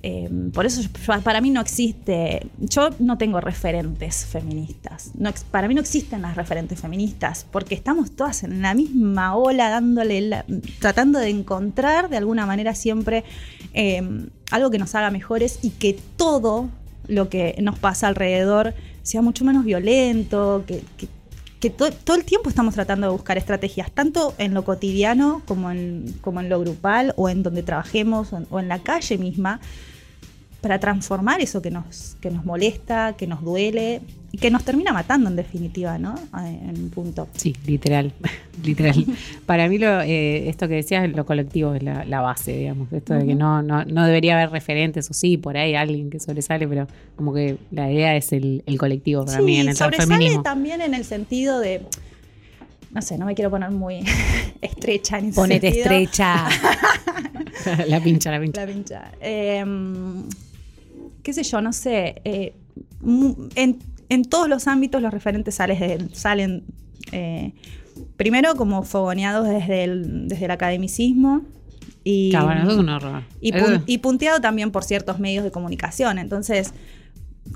Eh, 0.03 0.29
por 0.53 0.65
eso 0.65 0.81
para 1.23 1.41
mí 1.41 1.51
no 1.51 1.61
existe, 1.61 2.47
yo 2.57 2.89
no 2.97 3.17
tengo 3.19 3.39
referentes 3.39 4.25
feministas. 4.25 5.11
Para 5.51 5.67
mí 5.67 5.75
no 5.75 5.81
existen 5.81 6.23
las 6.23 6.35
referentes 6.35 6.79
feministas, 6.81 7.45
porque 7.51 7.75
estamos 7.75 8.11
todas 8.11 8.43
en 8.43 8.61
la 8.63 8.73
misma 8.73 9.35
ola, 9.35 9.69
dándole, 9.69 10.43
tratando 10.79 11.19
de 11.19 11.29
encontrar 11.29 12.09
de 12.09 12.17
alguna 12.17 12.47
manera 12.47 12.73
siempre 12.73 13.23
eh, 13.73 14.01
algo 14.49 14.71
que 14.71 14.79
nos 14.79 14.95
haga 14.95 15.11
mejores 15.11 15.59
y 15.61 15.69
que 15.69 15.99
todo 16.17 16.69
lo 17.07 17.29
que 17.29 17.55
nos 17.61 17.77
pasa 17.77 18.07
alrededor 18.07 18.73
sea 19.03 19.21
mucho 19.21 19.45
menos 19.45 19.65
violento, 19.65 20.63
que, 20.65 20.81
que- 20.97 21.07
que 21.59 21.69
to- 21.69 21.91
todo 21.91 22.17
el 22.17 22.23
tiempo 22.25 22.49
estamos 22.49 22.73
tratando 22.73 23.05
de 23.05 23.13
buscar 23.13 23.37
estrategias, 23.37 23.91
tanto 23.91 24.33
en 24.39 24.55
lo 24.55 24.63
cotidiano 24.65 25.43
como 25.45 25.69
en, 25.69 26.15
lo 26.49 26.59
grupal 26.59 27.13
o 27.17 27.29
en 27.29 27.43
donde 27.43 27.61
trabajemos 27.61 28.29
o 28.49 28.59
en 28.59 28.67
la 28.67 28.79
calle 28.79 29.19
misma, 29.19 29.59
para 30.61 30.79
transformar 30.79 31.41
eso 31.41 31.61
que 31.61 31.71
nos, 31.71 32.15
que 32.21 32.29
nos 32.29 32.45
molesta, 32.45 33.13
que 33.17 33.25
nos 33.27 33.41
duele 33.41 34.01
y 34.31 34.37
que 34.37 34.49
nos 34.51 34.63
termina 34.63 34.93
matando 34.93 35.27
en 35.29 35.35
definitiva, 35.35 35.97
¿no? 35.97 36.15
Eh, 36.15 36.59
En 36.69 36.83
un 36.83 36.89
punto. 36.91 37.27
Sí, 37.33 37.55
literal, 37.65 38.13
literal. 38.63 39.05
Para 39.47 39.67
mí 39.67 39.77
lo, 39.79 40.01
eh, 40.01 40.47
esto 40.49 40.67
que 40.67 40.75
decías, 40.75 41.09
lo 41.09 41.25
colectivo 41.25 41.73
es 41.73 41.81
la, 41.83 42.05
la 42.05 42.21
base, 42.21 42.55
digamos. 42.55 42.93
Esto 42.93 43.15
de 43.15 43.25
que 43.25 43.35
no, 43.35 43.61
no, 43.63 43.83
no 43.85 44.05
debería 44.05 44.35
haber 44.37 44.51
referentes, 44.51 45.09
o 45.09 45.13
sí, 45.13 45.35
por 45.37 45.57
ahí 45.57 45.73
alguien 45.75 46.09
que 46.11 46.19
sobresale, 46.19 46.67
pero 46.67 46.87
como 47.15 47.33
que 47.33 47.57
la 47.71 47.91
idea 47.91 48.15
es 48.15 48.31
el, 48.31 48.63
el 48.67 48.77
colectivo 48.77 49.25
para 49.25 49.39
sí, 49.39 49.43
mí 49.43 49.57
en 49.59 49.69
el 49.69 49.75
sobresale 49.75 50.37
también 50.43 50.81
en 50.81 50.93
el 50.93 51.03
sentido 51.05 51.59
de, 51.59 51.81
no 52.91 53.01
sé, 53.01 53.17
no 53.17 53.25
me 53.25 53.33
quiero 53.35 53.49
poner 53.49 53.71
muy 53.71 54.01
estrecha 54.61 55.17
en 55.17 55.25
ese 55.25 55.35
Ponete 55.35 55.71
sentido. 55.71 55.83
estrecha. 55.91 56.47
la 57.87 57.99
pincha, 57.99 58.31
la 58.31 58.39
pincha. 58.39 58.65
La 58.65 58.71
pincha. 58.71 59.11
Eh, 59.19 59.65
qué 61.23 61.33
sé 61.33 61.43
yo, 61.43 61.61
no 61.61 61.73
sé. 61.73 62.21
eh, 62.23 62.53
en, 63.55 63.79
en 64.09 64.23
todos 64.25 64.47
los 64.49 64.67
ámbitos 64.67 65.01
los 65.01 65.11
referentes 65.13 65.55
sales 65.55 65.79
de- 65.79 66.07
salen 66.13 66.63
eh, 67.11 67.53
primero 68.17 68.55
como 68.55 68.83
fogoneados 68.83 69.47
desde 69.47 69.83
el, 69.83 70.27
desde 70.27 70.45
el 70.45 70.51
academicismo 70.51 71.41
y, 72.03 72.29
Claro, 72.31 72.45
bueno, 72.47 72.61
eso 72.63 72.71
es 72.71 72.77
un 72.77 72.89
horror. 72.89 73.23
y, 73.39 73.51
pun- 73.51 73.83
y 73.85 73.97
punteado 73.99 74.39
también 74.41 74.71
por 74.71 74.83
ciertos 74.83 75.19
medios 75.19 75.43
de 75.43 75.51
comunicación. 75.51 76.17
Entonces, 76.17 76.73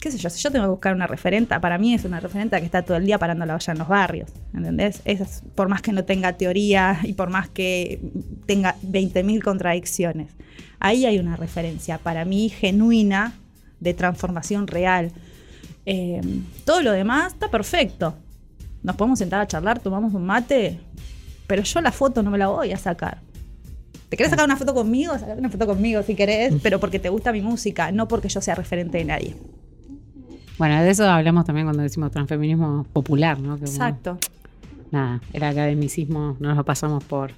qué 0.01 0.11
sé 0.11 0.17
yo, 0.17 0.29
si 0.29 0.41
yo 0.43 0.51
tengo 0.51 0.65
que 0.65 0.69
buscar 0.71 0.93
una 0.95 1.07
referenta, 1.07 1.59
para 1.61 1.77
mí 1.77 1.93
es 1.93 2.05
una 2.05 2.19
referenta 2.19 2.59
que 2.59 2.65
está 2.65 2.81
todo 2.83 2.97
el 2.97 3.05
día 3.05 3.17
parando 3.17 3.45
la 3.45 3.55
olla 3.55 3.73
en 3.73 3.79
los 3.79 3.87
barrios, 3.87 4.29
¿entendés? 4.53 5.01
Esas, 5.05 5.41
por 5.55 5.67
más 5.69 5.81
que 5.81 5.91
no 5.93 6.03
tenga 6.05 6.33
teoría 6.33 6.99
y 7.03 7.13
por 7.13 7.29
más 7.29 7.49
que 7.49 7.99
tenga 8.45 8.75
20.000 8.83 9.41
contradicciones. 9.43 10.31
Ahí 10.79 11.05
hay 11.05 11.17
una 11.19 11.35
referencia, 11.37 11.97
para 11.97 12.25
mí, 12.25 12.49
genuina, 12.49 13.33
de 13.79 13.93
transformación 13.93 14.67
real. 14.67 15.11
Eh, 15.85 16.21
todo 16.65 16.81
lo 16.81 16.91
demás 16.91 17.33
está 17.33 17.49
perfecto. 17.49 18.15
Nos 18.83 18.95
podemos 18.95 19.19
sentar 19.19 19.41
a 19.41 19.47
charlar, 19.47 19.79
tomamos 19.79 20.13
un 20.13 20.25
mate, 20.25 20.79
pero 21.47 21.63
yo 21.63 21.81
la 21.81 21.91
foto 21.91 22.23
no 22.23 22.31
me 22.31 22.37
la 22.37 22.47
voy 22.47 22.71
a 22.71 22.77
sacar. 22.77 23.19
¿Te 24.09 24.17
querés 24.17 24.29
sacar 24.29 24.45
una 24.45 24.57
foto 24.57 24.73
conmigo? 24.73 25.17
Sacar 25.17 25.37
una 25.37 25.49
foto 25.49 25.65
conmigo 25.65 26.03
si 26.03 26.15
querés, 26.15 26.53
pero 26.61 26.79
porque 26.79 26.99
te 26.99 27.09
gusta 27.09 27.31
mi 27.31 27.41
música, 27.41 27.91
no 27.91 28.07
porque 28.07 28.29
yo 28.29 28.41
sea 28.41 28.55
referente 28.55 28.97
de 28.97 29.05
nadie. 29.05 29.35
Bueno, 30.57 30.81
de 30.81 30.89
eso 30.89 31.09
hablamos 31.09 31.45
también 31.45 31.65
cuando 31.65 31.83
decimos 31.83 32.11
transfeminismo 32.11 32.85
popular, 32.93 33.39
¿no? 33.39 33.57
Que, 33.57 33.65
Exacto. 33.65 34.17
nada, 34.91 35.21
el 35.33 35.43
academicismo 35.43 36.37
no 36.39 36.49
nos 36.49 36.57
lo 36.57 36.63
pasamos 36.63 37.03
por, 37.03 37.31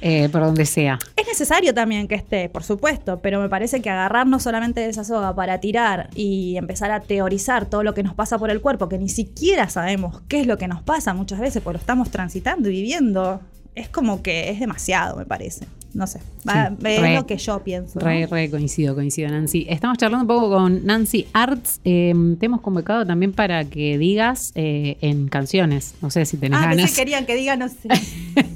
eh, 0.00 0.28
por 0.28 0.42
donde 0.42 0.66
sea. 0.66 0.98
Es 1.16 1.26
necesario 1.26 1.74
también 1.74 2.08
que 2.08 2.14
esté, 2.14 2.48
por 2.48 2.62
supuesto, 2.62 3.20
pero 3.20 3.40
me 3.40 3.48
parece 3.48 3.80
que 3.80 3.90
agarrarnos 3.90 4.42
solamente 4.42 4.80
de 4.80 4.88
esa 4.88 5.04
soga 5.04 5.34
para 5.34 5.60
tirar 5.60 6.10
y 6.14 6.56
empezar 6.56 6.90
a 6.90 7.00
teorizar 7.00 7.66
todo 7.66 7.82
lo 7.82 7.94
que 7.94 8.02
nos 8.02 8.14
pasa 8.14 8.38
por 8.38 8.50
el 8.50 8.60
cuerpo, 8.60 8.88
que 8.88 8.98
ni 8.98 9.08
siquiera 9.08 9.68
sabemos 9.68 10.22
qué 10.28 10.40
es 10.40 10.46
lo 10.46 10.58
que 10.58 10.68
nos 10.68 10.82
pasa 10.82 11.14
muchas 11.14 11.40
veces, 11.40 11.62
porque 11.62 11.74
lo 11.74 11.80
estamos 11.80 12.10
transitando 12.10 12.68
y 12.68 12.72
viviendo, 12.72 13.40
es 13.74 13.88
como 13.88 14.22
que 14.22 14.50
es 14.50 14.60
demasiado, 14.60 15.16
me 15.16 15.26
parece. 15.26 15.66
No 15.94 16.06
sé, 16.08 16.18
va- 16.48 16.70
Sí, 16.70 16.74
es 16.88 17.00
re- 17.00 17.14
lo 17.14 17.24
que 17.26 17.36
yo 17.36 17.60
pienso. 17.62 17.98
¿no? 18.00 18.04
Re, 18.04 18.26
re 18.26 18.50
coincido, 18.50 18.94
coincido, 18.96 19.28
Nancy. 19.30 19.64
Estamos 19.68 19.96
charlando 19.96 20.22
un 20.24 20.40
poco 20.40 20.50
con 20.54 20.84
Nancy 20.84 21.26
Arts. 21.32 21.80
eh, 21.84 22.12
te 22.40 22.46
hemos 22.46 22.60
convocado 22.60 23.06
también 23.06 23.32
para 23.32 23.64
que 23.64 23.96
digas 23.96 24.50
eh, 24.56 24.96
en 25.00 25.28
canciones. 25.28 25.94
No 26.02 26.10
sé 26.10 26.26
si 26.26 26.36
tenés 26.36 26.58
Ah, 26.60 26.66
ganas. 26.70 26.90
que 26.90 26.96
querían 26.96 27.26
que 27.26 27.36
diga, 27.36 27.56
no 27.56 27.68
sé. 27.68 27.76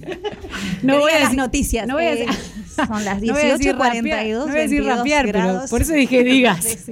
No 0.82 0.98
voy 1.00 1.12
a 1.12 1.18
las 1.20 1.30
decir- 1.30 1.36
noticias. 1.38 1.86
no 1.86 1.94
voy 1.94 2.04
a 2.04 2.12
eh, 2.12 2.26
decir- 2.26 2.34
son 2.86 3.04
las 3.04 3.20
No 3.22 3.32
voy 3.34 3.42
a 3.42 3.48
decir 3.56 3.74
18.42, 3.74 3.78
rapear, 3.78 4.26
no 4.26 4.46
voy 4.46 4.50
a 4.50 4.60
decir 4.60 4.80
22 4.82 4.96
rapear, 4.98 5.26
pero 5.32 5.60
por 5.70 5.82
eso 5.82 5.92
dije 5.92 6.22
digas. 6.24 6.78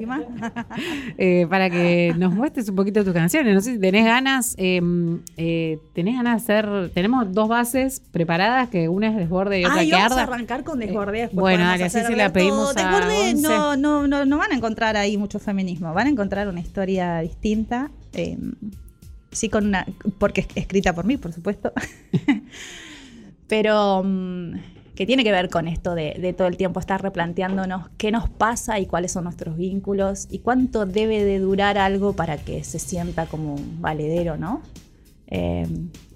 Eh, 1.18 1.46
para 1.48 1.70
que 1.70 2.14
nos 2.18 2.34
muestres 2.34 2.68
un 2.68 2.76
poquito 2.76 3.02
tus 3.04 3.12
canciones. 3.14 3.54
No 3.54 3.60
sé 3.60 3.74
si 3.74 3.78
tenés 3.80 4.04
ganas. 4.04 4.54
eh, 4.58 4.80
eh, 5.36 5.78
tenés 5.94 6.16
ganas 6.16 6.44
de 6.46 6.54
hacer. 6.54 6.90
Tenemos 6.92 7.32
dos 7.32 7.48
bases 7.48 8.02
preparadas, 8.12 8.68
que 8.68 8.88
una 8.88 9.08
es 9.08 9.16
desborde 9.16 9.60
y 9.60 9.64
otra 9.64 9.84
que 9.84 9.94
arda. 9.94 10.26
Arrancar 10.36 10.64
con 10.64 10.78
desborde. 10.78 11.20
después 11.20 11.40
bueno, 11.40 11.64
así 11.68 11.88
se 11.88 12.16
la 12.16 12.32
pedimos 12.32 12.76
a 12.76 13.32
no, 13.34 13.76
no, 13.76 14.06
no, 14.06 14.24
no 14.24 14.38
van 14.38 14.52
a 14.52 14.54
encontrar 14.54 14.96
ahí 14.96 15.16
mucho 15.16 15.38
feminismo. 15.38 15.92
Van 15.92 16.06
a 16.06 16.10
encontrar 16.10 16.48
una 16.48 16.60
historia 16.60 17.18
distinta. 17.20 17.90
eh, 18.12 18.38
sí, 19.30 19.48
con 19.48 19.66
una. 19.66 19.86
Porque 20.18 20.42
es 20.42 20.48
escrita 20.54 20.94
por 20.94 21.04
mí, 21.04 21.16
por 21.16 21.32
supuesto. 21.32 21.72
Pero. 23.48 24.02
mm, 24.04 24.52
que 24.96 25.04
tiene 25.04 25.24
que 25.24 25.30
ver 25.30 25.50
con 25.50 25.68
esto 25.68 25.94
de, 25.94 26.16
de 26.18 26.32
todo 26.32 26.48
el 26.48 26.56
tiempo 26.56 26.80
estar 26.80 27.02
replanteándonos 27.02 27.90
qué 27.98 28.10
nos 28.10 28.30
pasa 28.30 28.80
y 28.80 28.86
cuáles 28.86 29.12
son 29.12 29.24
nuestros 29.24 29.56
vínculos 29.56 30.26
y 30.30 30.38
cuánto 30.38 30.86
debe 30.86 31.22
de 31.22 31.38
durar 31.38 31.76
algo 31.76 32.14
para 32.14 32.38
que 32.38 32.64
se 32.64 32.78
sienta 32.78 33.26
como 33.26 33.56
un 33.56 33.82
valedero, 33.82 34.38
¿no? 34.38 34.62
Eh, 35.26 35.66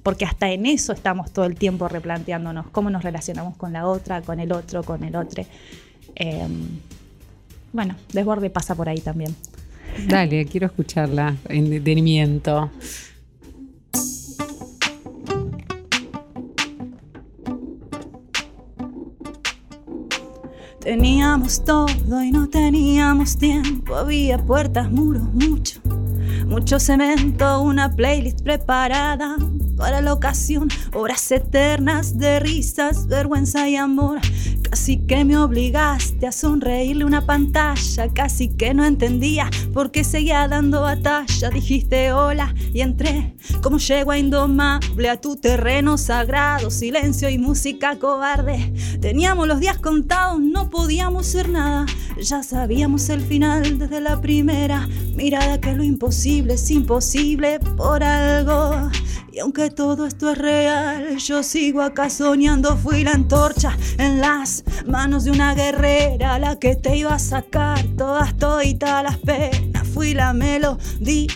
porque 0.02 0.24
hasta 0.24 0.50
en 0.50 0.66
eso 0.66 0.92
estamos 0.92 1.32
todo 1.32 1.44
el 1.44 1.56
tiempo 1.56 1.88
replanteándonos 1.88 2.68
cómo 2.70 2.90
nos 2.90 3.02
relacionamos 3.02 3.56
con 3.56 3.72
la 3.72 3.86
otra, 3.86 4.22
con 4.22 4.40
el 4.40 4.52
otro, 4.52 4.82
con 4.82 5.04
el 5.04 5.16
otro. 5.16 5.44
Eh, 6.16 6.48
bueno, 7.72 7.94
desborde 8.12 8.50
pasa 8.50 8.74
por 8.74 8.88
ahí 8.88 9.00
también. 9.00 9.34
Dale, 10.08 10.46
quiero 10.46 10.66
escucharla 10.66 11.36
en 11.48 11.70
detenimiento. 11.70 12.70
Teníamos 20.80 21.62
todo 21.62 22.22
y 22.24 22.30
no 22.30 22.48
teníamos 22.48 23.36
tiempo. 23.36 23.94
Había 23.94 24.38
puertas, 24.38 24.90
muros, 24.90 25.22
mucho. 25.34 25.80
Mucho 26.46 26.80
cemento, 26.80 27.60
una 27.60 27.94
playlist 27.94 28.42
preparada 28.42 29.36
para 29.80 30.02
la 30.02 30.12
ocasión. 30.12 30.68
Horas 30.92 31.32
eternas 31.32 32.18
de 32.18 32.38
risas, 32.38 33.08
vergüenza 33.08 33.68
y 33.68 33.76
amor. 33.76 34.20
Casi 34.70 34.98
que 35.10 35.24
me 35.24 35.36
obligaste 35.36 36.24
a 36.28 36.30
sonreírle 36.30 37.04
una 37.04 37.26
pantalla. 37.26 38.08
Casi 38.14 38.48
que 38.48 38.74
no 38.74 38.84
entendía 38.84 39.50
por 39.74 39.90
qué 39.90 40.04
seguía 40.04 40.46
dando 40.46 40.82
batalla. 40.82 41.50
Dijiste 41.50 42.12
hola 42.12 42.54
y 42.72 42.80
entré 42.80 43.34
como 43.60 43.78
yegua 43.78 44.18
indomable 44.18 45.08
a 45.08 45.20
tu 45.20 45.34
terreno 45.34 45.98
sagrado. 45.98 46.70
Silencio 46.70 47.28
y 47.28 47.38
música 47.38 47.98
cobarde. 47.98 48.72
Teníamos 49.00 49.48
los 49.48 49.58
días 49.58 49.78
contados, 49.78 50.40
no 50.40 50.70
podíamos 50.70 51.26
hacer 51.26 51.48
nada. 51.48 51.86
Ya 52.22 52.44
sabíamos 52.44 53.08
el 53.08 53.20
final 53.20 53.80
desde 53.80 54.00
la 54.00 54.20
primera 54.20 54.86
mirada 55.16 55.60
que 55.60 55.74
lo 55.74 55.82
imposible 55.82 56.54
es 56.54 56.70
imposible 56.70 57.58
por 57.76 58.04
algo. 58.04 58.90
Y 59.32 59.38
aunque 59.38 59.70
todo 59.70 60.06
esto 60.06 60.30
es 60.30 60.38
real, 60.38 61.16
yo 61.18 61.42
sigo 61.42 61.82
acá 61.82 62.10
soñando. 62.10 62.76
Fui 62.76 63.04
la 63.04 63.12
antorcha 63.12 63.76
en 63.98 64.20
las 64.20 64.64
manos 65.00 65.24
de 65.24 65.30
una 65.30 65.54
guerrera, 65.54 66.38
la 66.38 66.56
que 66.56 66.76
te 66.76 66.94
iba 66.94 67.14
a 67.14 67.18
sacar 67.18 67.82
todas, 67.96 68.36
toditas 68.36 69.02
las 69.02 69.16
penas. 69.16 69.88
Fui 69.94 70.12
la 70.12 70.34
melodía 70.34 71.26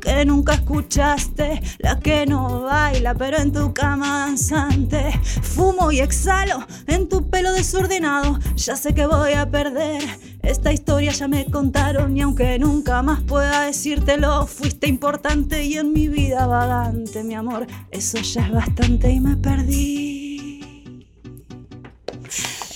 que 0.00 0.24
nunca 0.24 0.54
escuchaste, 0.54 1.60
la 1.80 2.00
que 2.00 2.24
no 2.24 2.62
baila, 2.62 3.12
pero 3.12 3.36
en 3.36 3.52
tu 3.52 3.74
cama 3.74 4.20
danzante. 4.20 5.12
Fumo 5.42 5.92
y 5.92 6.00
exhalo 6.00 6.66
en 6.86 7.06
tu 7.06 7.28
pelo 7.28 7.52
desordenado. 7.52 8.38
Ya 8.56 8.76
sé 8.76 8.94
que 8.94 9.04
voy 9.04 9.34
a 9.34 9.44
perder. 9.50 10.02
Esta 10.42 10.72
historia 10.72 11.12
ya 11.12 11.28
me 11.28 11.44
contaron 11.44 12.16
y 12.16 12.22
aunque 12.22 12.58
nunca 12.58 13.02
más 13.02 13.20
pueda 13.20 13.66
decírtelo, 13.66 14.46
fuiste 14.46 14.88
importante 14.88 15.62
y 15.64 15.76
en 15.76 15.92
mi 15.92 16.08
vida 16.08 16.46
vagante, 16.46 17.22
mi 17.24 17.34
amor. 17.34 17.66
Eso 17.90 18.16
ya 18.20 18.46
es 18.46 18.52
bastante 18.52 19.10
y 19.10 19.20
me 19.20 19.36
perdí. 19.36 20.21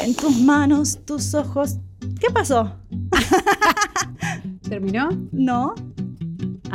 En 0.06 0.14
tus 0.14 0.38
manos, 0.40 1.04
tus 1.04 1.34
ojos. 1.34 1.78
¿Qué 2.20 2.30
pasó? 2.32 2.76
¿Terminó? 4.68 5.08
¿No? 5.32 5.74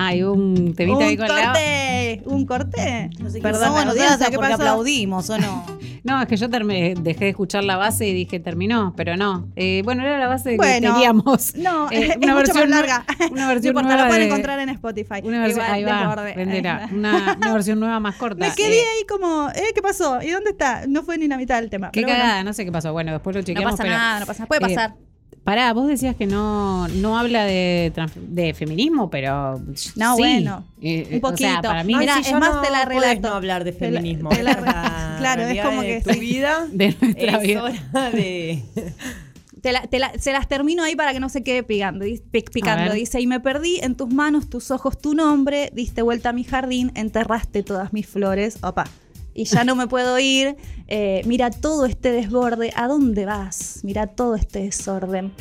Hay 0.08 0.24
un 0.24 0.74
temita 0.76 0.98
un 0.98 1.04
ahí 1.04 1.18
con 1.18 1.28
la. 1.28 1.44
corte. 1.46 2.22
¿Un 2.26 2.46
corte? 2.46 3.10
No 3.20 3.30
sé 3.30 3.40
Perdón, 3.42 3.62
nosotras 3.70 3.88
audiencia, 3.88 4.26
¿qué 4.30 4.36
porque 4.36 4.52
pasó? 4.52 4.64
aplaudimos 4.64 5.30
o 5.30 5.38
no. 5.38 5.66
No, 6.04 6.20
es 6.20 6.28
que 6.28 6.36
yo 6.36 6.50
terminé- 6.50 6.96
dejé 7.00 7.26
de 7.26 7.30
escuchar 7.30 7.64
la 7.64 7.78
base 7.78 8.08
y 8.08 8.14
dije 8.14 8.40
terminó, 8.40 8.92
pero 8.98 9.16
no. 9.18 9.48
Eh, 9.56 9.84
bueno, 9.86 10.02
era 10.02 10.18
la 10.18 10.28
base 10.28 10.50
que 10.52 10.56
Bueno, 10.58 10.96
teníamos. 10.96 11.54
No, 11.62 11.92
Eh, 11.92 12.18
es 12.20 12.28
mucho 12.28 12.54
más 12.56 12.68
larga. 12.70 13.06
Una 13.32 13.42
No 13.44 13.48
versión 13.50 13.70
importa, 13.74 13.88
nueva 13.90 14.02
la 14.02 14.08
pueden 14.08 14.22
de- 14.24 14.28
encontrar 14.30 14.60
en 14.62 14.70
Spotify. 14.70 15.20
Una 15.24 15.42
versión, 15.42 15.64
Igual, 15.64 15.72
ahí 15.72 15.84
va, 15.84 16.16
vendela. 16.36 16.90
Una, 16.92 17.38
una 17.38 17.54
versión 17.54 17.80
nueva 17.80 18.00
más 18.00 18.16
corta. 18.16 18.48
Me 18.48 18.56
quedé 18.56 18.80
Eh, 18.80 18.86
ahí 18.98 19.06
como, 19.08 19.50
¿eh? 19.54 19.62
¿Qué 19.76 19.82
pasó? 19.84 20.20
¿Y 20.24 20.32
dónde 20.32 20.50
está? 20.50 20.88
No 20.88 21.04
fue 21.04 21.20
ni 21.20 21.28
la 21.28 21.38
mitad 21.38 21.62
del 21.62 21.70
tema. 21.70 21.92
Qué 21.92 22.02
pero 22.02 22.08
bueno. 22.14 22.24
cagada, 22.24 22.44
no 22.46 22.54
sé 22.54 22.66
qué 22.66 22.72
pasó. 22.72 22.92
Bueno, 22.94 23.12
después 23.12 23.36
lo 23.36 23.42
No 23.42 23.46
chequeamos. 23.46 23.74
pasa 23.74 23.84
pero- 23.84 23.96
nada, 23.96 24.20
no 24.22 24.26
pasa 24.26 24.40
nada. 24.40 24.48
Puede 24.48 24.66
Eh, 24.66 24.76
pasar. 24.76 24.96
Pará, 25.44 25.74
vos 25.74 25.88
decías 25.88 26.16
que 26.16 26.28
no, 26.28 26.88
no 26.88 27.18
habla 27.18 27.46
de, 27.46 27.92
de 28.16 28.54
feminismo, 28.54 29.10
pero. 29.10 29.60
No, 29.96 30.16
sí. 30.16 30.22
bueno, 30.22 30.66
Eh, 30.82 31.08
eh, 31.10 31.20
un 31.24 31.34
o 31.34 31.36
sea, 31.36 31.54
poquito. 31.56 31.68
para 31.68 31.84
mí, 31.84 31.96
Mira, 31.96 32.16
Ay, 32.18 32.24
es 32.28 32.34
más, 32.34 32.56
no 32.56 32.62
te 32.62 32.70
la 32.70 32.86
relato. 32.86 33.30
no 33.30 33.34
hablar 33.36 33.64
de 33.64 33.72
Te 33.72 33.90
la- 33.90 34.00
feminismo. 34.00 34.30
te 34.30 34.44
la- 34.44 34.52
La 34.62 35.16
claro, 35.20 35.42
es 35.44 35.62
como 35.64 35.82
de 35.82 35.88
que 35.88 36.02
tu 36.02 36.14
sí. 36.14 36.20
vida 36.20 36.68
de 36.72 36.96
nuestra 37.02 37.38
es 37.38 37.42
vida. 37.48 37.64
hora 37.64 38.10
de... 38.12 38.64
Te 39.62 39.72
la- 39.74 39.82
te 39.86 40.00
la- 40.00 40.12
se 40.18 40.32
las 40.32 40.48
termino 40.48 40.82
ahí 40.84 40.96
para 40.96 41.14
que 41.14 41.20
no 41.20 41.30
se 41.30 41.44
quede 41.44 41.62
picando. 41.62 42.04
Dice, 42.06 42.24
pic- 42.32 42.50
A 42.50 42.52
picando. 42.52 42.94
Dice, 42.94 43.22
y 43.22 43.28
me 43.28 43.40
perdí 43.40 43.78
en 43.82 43.94
tus 43.96 44.12
manos, 44.12 44.50
tus 44.50 44.72
ojos, 44.72 45.00
tu 45.00 45.14
nombre, 45.14 45.70
diste 45.74 46.02
vuelta 46.02 46.30
a 46.30 46.34
mi 46.34 46.44
jardín, 46.44 46.92
enterraste 46.96 47.62
todas 47.62 47.94
mis 47.94 48.08
flores. 48.08 48.58
Opa. 48.64 48.86
Y 49.34 49.46
ya 49.46 49.64
no 49.64 49.76
me 49.76 49.88
puedo 49.88 50.20
ir. 50.20 50.58
Eh, 50.88 51.22
mira 51.26 51.52
todo 51.52 51.86
este 51.86 52.12
desborde. 52.12 52.72
¿A 52.76 52.88
dónde 52.88 53.26
vas? 53.26 53.80
Mira 53.84 54.08
todo 54.08 54.36
este 54.36 54.60
desorden. 54.60 55.34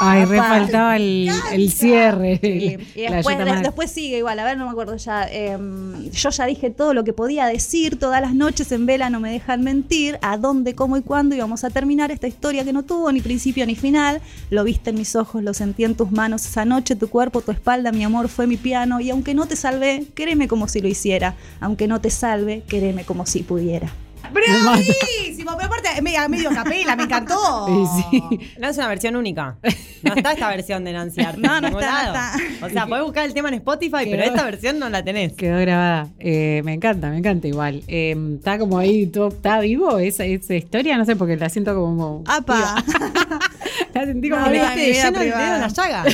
Ay, 0.00 0.24
re 0.26 0.36
faltaba 0.36 0.96
el, 0.96 1.30
el 1.52 1.72
cierre. 1.72 2.38
Sí, 2.42 2.76
Y 2.94 3.00
después, 3.02 3.38
de- 3.38 3.44
después 3.62 3.90
sigue 3.90 4.18
igual, 4.18 4.38
a 4.38 4.44
ver, 4.44 4.58
no 4.58 4.66
me 4.66 4.70
acuerdo 4.70 4.96
ya. 4.96 5.24
em, 5.30 6.10
yo 6.10 6.30
ya 6.30 6.44
dije 6.46 6.70
todo 6.70 6.92
lo 6.92 7.02
que 7.02 7.12
podía 7.14 7.46
decir, 7.46 7.98
todas 7.98 8.20
las 8.20 8.34
noches 8.34 8.70
en 8.72 8.84
vela 8.84 9.08
no 9.08 9.20
me 9.20 9.30
dejan 9.32 9.62
mentir, 9.62 10.18
a 10.20 10.36
dónde, 10.36 10.74
cómo 10.74 10.96
y 10.98 11.02
cuándo 11.02 11.34
íbamos 11.34 11.64
a 11.64 11.70
terminar 11.70 12.10
esta 12.10 12.26
historia 12.26 12.62
que 12.64 12.72
no 12.74 12.82
tuvo 12.82 13.10
ni 13.10 13.20
principio 13.22 13.64
ni 13.66 13.74
final. 13.74 14.20
Lo 14.50 14.64
viste 14.64 14.90
en 14.90 14.96
mis 14.96 15.16
ojos, 15.16 15.42
lo 15.42 15.54
sentí 15.54 15.84
en 15.84 15.94
tus 15.94 16.12
manos 16.12 16.44
esa 16.44 16.64
noche, 16.66 16.94
tu 16.96 17.08
cuerpo, 17.08 17.40
tu 17.40 17.50
espalda, 17.52 17.90
mi 17.90 18.04
amor 18.04 18.28
fue 18.28 18.46
mi 18.46 18.56
piano. 18.58 19.00
Y 19.00 19.10
aunque 19.10 19.32
no 19.34 19.46
te 19.46 19.56
salvé, 19.56 20.04
quereme 20.14 20.46
como 20.46 20.68
si 20.68 20.80
lo 20.80 20.88
hiciera. 20.88 21.36
Aunque 21.60 21.88
no 21.88 22.00
te 22.02 22.10
salve, 22.10 22.62
quereme 22.68 23.04
como 23.04 23.24
si 23.24 23.42
pudiera. 23.42 23.90
¡Bravísimo! 24.32 25.52
Pero 25.56 25.66
aparte, 25.66 26.02
media, 26.02 26.28
medio 26.28 26.50
capela, 26.50 26.96
me 26.96 27.04
encantó. 27.04 27.66
Sí, 28.10 28.20
sí. 28.30 28.40
No 28.58 28.68
es 28.68 28.76
una 28.78 28.88
versión 28.88 29.16
única. 29.16 29.56
No 30.02 30.14
está 30.14 30.32
esta 30.32 30.48
versión 30.48 30.84
de 30.84 30.92
Nancy 30.92 31.20
Arte. 31.22 31.40
No, 31.46 31.60
no 31.60 31.68
está, 31.68 32.02
no 32.02 32.08
está. 32.08 32.66
O 32.66 32.70
sea, 32.70 32.86
podés 32.86 33.04
buscar 33.04 33.24
el 33.26 33.34
tema 33.34 33.48
en 33.48 33.54
Spotify, 33.54 34.04
pero 34.10 34.22
esta 34.22 34.44
versión 34.44 34.78
no 34.78 34.88
la 34.90 35.02
tenés. 35.04 35.32
Quedó 35.34 35.58
grabada. 35.60 36.08
Eh, 36.18 36.62
me 36.64 36.72
encanta, 36.74 37.10
me 37.10 37.18
encanta 37.18 37.46
igual. 37.48 37.82
Eh, 37.88 38.16
está 38.36 38.58
como 38.58 38.78
ahí, 38.78 39.06
todo, 39.06 39.28
está 39.28 39.60
vivo 39.60 39.98
esa, 39.98 40.24
esa 40.24 40.54
historia, 40.54 40.96
no 40.96 41.04
sé, 41.04 41.16
porque 41.16 41.36
la 41.36 41.48
siento 41.48 41.74
como. 41.74 42.22
¡Apa! 42.26 42.82
La 43.94 44.04
sentí 44.04 44.28
como 44.28 44.42
No, 44.44 44.50
de 44.50 44.58
lleno 44.58 44.72
el 44.72 44.92
dedo 44.92 45.06
en 45.06 45.14
privada. 45.14 45.58
la 45.58 45.68
llaga. 45.68 46.04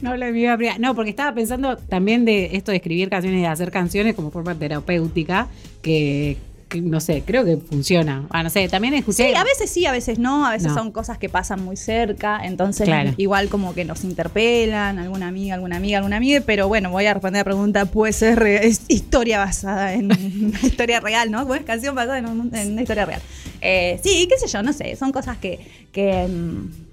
No 0.00 0.10
hablo 0.10 0.26
de 0.26 0.32
mi 0.32 0.38
vida 0.40 0.56
privada. 0.56 0.78
No, 0.78 0.94
porque 0.94 1.10
estaba 1.10 1.32
pensando 1.34 1.76
también 1.76 2.24
de 2.24 2.50
esto 2.56 2.70
de 2.70 2.78
escribir 2.78 3.08
canciones 3.08 3.38
y 3.38 3.42
de 3.42 3.48
hacer 3.48 3.70
canciones 3.70 4.14
como 4.14 4.30
forma 4.30 4.54
terapéutica, 4.54 5.46
que 5.82 6.36
no 6.80 7.00
sé, 7.00 7.22
creo 7.26 7.44
que 7.44 7.56
funciona. 7.56 8.26
Ah, 8.30 8.42
no 8.42 8.50
sé, 8.50 8.68
también 8.68 8.94
escuché. 8.94 9.28
Sí, 9.30 9.34
a 9.34 9.44
veces 9.44 9.70
sí, 9.70 9.86
a 9.86 9.92
veces 9.92 10.18
no, 10.18 10.46
a 10.46 10.50
veces 10.52 10.68
No. 10.68 10.74
son 10.74 10.92
cosas 10.92 11.18
que 11.18 11.28
pasan 11.28 11.64
muy 11.64 11.76
cerca, 11.76 12.40
entonces 12.44 12.86
Claro. 12.86 13.12
igual 13.16 13.48
como 13.48 13.74
que 13.74 13.84
nos 13.84 14.04
interpelan, 14.04 14.98
alguna 14.98 15.28
amiga, 15.28 15.54
alguna 15.54 15.76
amiga, 15.76 15.98
alguna 15.98 16.16
amiga, 16.16 16.42
pero 16.44 16.68
bueno, 16.68 16.90
voy 16.90 17.06
a 17.06 17.14
responder 17.14 17.40
la 17.40 17.44
pregunta, 17.44 17.84
puede 17.86 18.12
ser 18.12 18.42
es 18.46 18.82
historia 18.88 19.38
basada 19.38 19.94
en 19.94 20.06
una 20.46 20.60
historia 20.62 21.00
real, 21.00 21.30
¿no? 21.30 21.46
Pues 21.46 21.62
canción 21.64 21.94
basada 21.94 22.18
en, 22.18 22.26
un- 22.26 22.54
en 22.54 22.72
una 22.72 22.82
historia 22.82 23.06
real. 23.06 23.20
Eh, 23.60 23.98
sí, 24.02 24.26
qué 24.28 24.38
sé 24.38 24.46
yo, 24.46 24.62
no 24.62 24.72
sé, 24.72 24.96
son 24.96 25.12
cosas 25.12 25.38
que... 25.38 25.58
que 25.92 26.26
mm, 26.28 26.84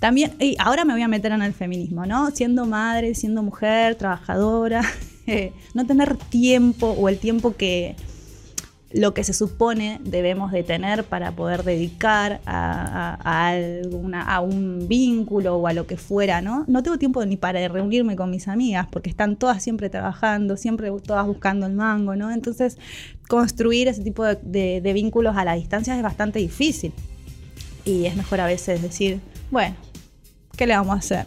también, 0.00 0.32
y 0.40 0.56
ahora 0.58 0.84
me 0.86 0.94
voy 0.94 1.02
a 1.02 1.08
meter 1.08 1.30
en 1.32 1.42
el 1.42 1.52
feminismo, 1.52 2.06
¿no? 2.06 2.30
Siendo 2.30 2.64
madre, 2.64 3.14
siendo 3.14 3.42
mujer, 3.42 3.96
trabajadora, 3.96 4.80
eh, 5.26 5.52
no 5.74 5.86
tener 5.86 6.16
tiempo 6.16 6.86
o 6.88 7.08
el 7.10 7.18
tiempo 7.18 7.54
que, 7.54 7.96
lo 8.92 9.14
que 9.14 9.22
se 9.22 9.32
supone 9.34 10.00
debemos 10.02 10.50
de 10.50 10.64
tener 10.64 11.04
para 11.04 11.30
poder 11.32 11.62
dedicar 11.62 12.40
a, 12.44 13.14
a- 13.14 13.18
a 13.22 13.48
alguna, 13.50 14.22
a 14.22 14.40
un 14.40 14.86
vínculo 14.88 15.56
o 15.56 15.66
a 15.68 15.72
lo 15.72 15.86
que 15.86 15.96
fuera, 15.96 16.42
¿no? 16.42 16.64
No 16.66 16.82
tengo 16.82 16.98
tiempo 16.98 17.24
ni 17.24 17.36
para 17.36 17.66
reunirme 17.68 18.16
con 18.16 18.30
mis 18.30 18.48
amigas 18.48 18.88
porque 18.90 19.08
están 19.08 19.36
todas 19.36 19.62
siempre 19.62 19.90
trabajando, 19.90 20.56
siempre 20.56 20.90
todas 21.06 21.24
buscando 21.26 21.66
el 21.66 21.72
mango, 21.74 22.16
¿no? 22.16 22.32
Entonces, 22.32 22.78
construir 23.28 23.86
ese 23.86 24.02
tipo 24.02 24.24
de, 24.24 24.36
de- 24.42 24.80
de 24.80 24.92
vínculos 24.92 25.36
a 25.36 25.44
la 25.44 25.54
distancia 25.54 25.96
es 25.96 26.02
bastante 26.02 26.40
difícil. 26.40 26.92
Y 27.84 28.06
es 28.06 28.16
mejor 28.16 28.40
a 28.40 28.46
veces 28.46 28.82
decir, 28.82 29.20
bueno, 29.52 29.76
¿qué 30.56 30.66
le 30.66 30.76
vamos 30.76 30.94
a 30.96 30.98
hacer? 30.98 31.26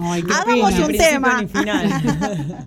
Ay, 0.00 0.22
qué 0.22 0.32
Hagamos 0.34 0.72
pena. 0.72 0.86
un 0.86 0.92
tema. 0.96 1.48
final. 1.48 2.66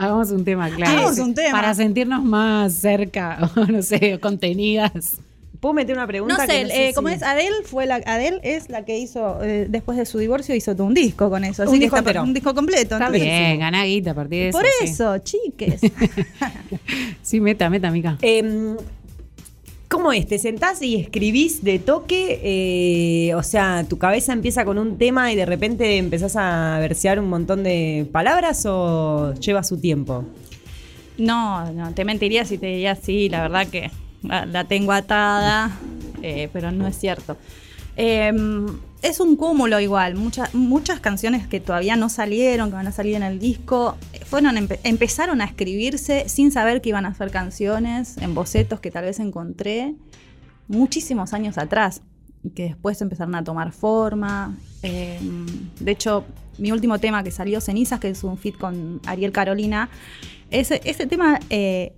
Hagamos 0.00 0.30
un 0.30 0.44
tema, 0.44 0.70
claro. 0.70 0.98
Hagamos 0.98 1.18
un 1.18 1.34
tema. 1.34 1.52
Para 1.52 1.74
sentirnos 1.74 2.24
más 2.24 2.72
cerca, 2.74 3.50
o 3.56 3.64
no 3.66 3.82
sé, 3.82 4.18
contenidas. 4.18 5.18
¿Puedo 5.60 5.74
meter 5.74 5.94
una 5.94 6.06
pregunta? 6.06 6.38
No 6.38 6.46
sé, 6.46 6.62
eh, 6.62 6.88
si- 6.88 6.94
como 6.94 7.10
es 7.10 7.22
Adele 7.22 7.54
fue 7.64 7.84
la 7.84 7.96
Adele 7.96 8.40
es 8.42 8.70
la 8.70 8.86
que 8.86 8.98
hizo 8.98 9.44
eh, 9.44 9.66
después 9.68 9.98
de 9.98 10.06
su 10.06 10.16
divorcio 10.16 10.54
hizo 10.54 10.74
todo 10.74 10.86
un 10.86 10.94
disco 10.94 11.28
con 11.28 11.44
eso, 11.44 11.64
así 11.64 11.72
Un 11.72 11.78
que 11.78 11.84
disco 11.84 11.98
está- 11.98 12.22
un 12.22 12.32
disco 12.32 12.54
completo. 12.54 12.80
Está 12.94 12.96
entonces- 12.96 13.22
bien, 13.22 13.58
gana 13.60 13.84
guita 13.84 14.12
a 14.12 14.14
partir 14.14 14.38
de 14.44 14.48
eso. 14.48 14.58
Por 14.58 14.66
sí. 14.66 14.84
eso, 14.84 15.18
chiques. 15.18 15.80
Sí, 17.22 17.40
meta, 17.40 17.68
meta, 17.68 17.90
Mica. 17.90 18.16
Em, 18.22 18.76
¿Cómo 19.90 20.12
es? 20.12 20.28
¿Te 20.28 20.38
sentás 20.38 20.80
y 20.82 20.94
escribís 20.94 21.64
de 21.64 21.80
toque? 21.80 22.40
Eh, 22.44 23.34
o 23.34 23.42
sea, 23.42 23.84
¿tu 23.88 23.98
cabeza 23.98 24.32
empieza 24.32 24.64
con 24.64 24.78
un 24.78 24.98
tema 24.98 25.32
y 25.32 25.34
de 25.34 25.44
repente 25.44 25.98
empezás 25.98 26.36
a 26.36 26.78
versear 26.78 27.18
un 27.18 27.28
montón 27.28 27.64
de 27.64 28.06
palabras 28.12 28.64
o 28.66 29.34
lleva 29.34 29.64
su 29.64 29.80
tiempo? 29.80 30.24
No, 31.18 31.72
no, 31.72 31.92
te 31.92 32.04
mentiría 32.04 32.44
si 32.44 32.56
te 32.56 32.66
diría 32.66 32.94
sí, 32.94 33.28
la 33.28 33.42
verdad 33.42 33.66
que 33.66 33.90
la, 34.22 34.62
tengo 34.62 34.92
atada, 34.92 35.76
eh, 36.22 36.48
pero 36.52 36.70
no 36.70 36.86
es 36.86 36.96
cierto. 36.96 37.36
Eh, 37.96 38.32
es 39.02 39.18
un 39.18 39.34
cúmulo 39.34 39.80
igual, 39.80 40.14
muchas 40.14 40.54
muchas 40.54 41.00
canciones 41.00 41.48
que 41.48 41.58
todavía 41.58 41.96
no 41.96 42.08
salieron, 42.08 42.68
que 42.70 42.76
van 42.76 42.86
a 42.86 42.92
salir 42.92 43.16
en 43.16 43.24
el 43.24 43.40
disco, 43.40 43.96
fueron 44.30 44.56
empe- 44.56 44.78
empezaron 44.84 45.40
a 45.40 45.44
escribirse 45.44 46.28
sin 46.28 46.52
saber 46.52 46.80
que 46.80 46.90
iban 46.90 47.04
a 47.04 47.12
ser 47.14 47.30
canciones, 47.32 48.16
en 48.18 48.34
bocetos 48.34 48.78
que 48.80 48.90
tal 48.92 49.04
vez 49.04 49.18
encontré 49.18 49.96
muchísimos 50.68 51.32
años 51.32 51.58
atrás 51.58 52.00
y 52.44 52.50
que 52.50 52.62
después 52.62 53.02
empezaron 53.02 53.34
a 53.34 53.42
tomar 53.42 53.72
forma. 53.72 54.56
Eh, 54.84 55.18
de 55.80 55.90
hecho, 55.90 56.24
mi 56.58 56.70
último 56.70 56.98
tema 57.00 57.24
que 57.24 57.32
salió, 57.32 57.60
Cenizas, 57.60 57.98
que 57.98 58.08
es 58.08 58.22
un 58.22 58.38
fit 58.38 58.56
con 58.56 59.00
Ariel 59.04 59.32
Carolina, 59.32 59.90
ese, 60.50 60.80
ese 60.84 61.06
tema 61.06 61.40
eh, 61.50 61.92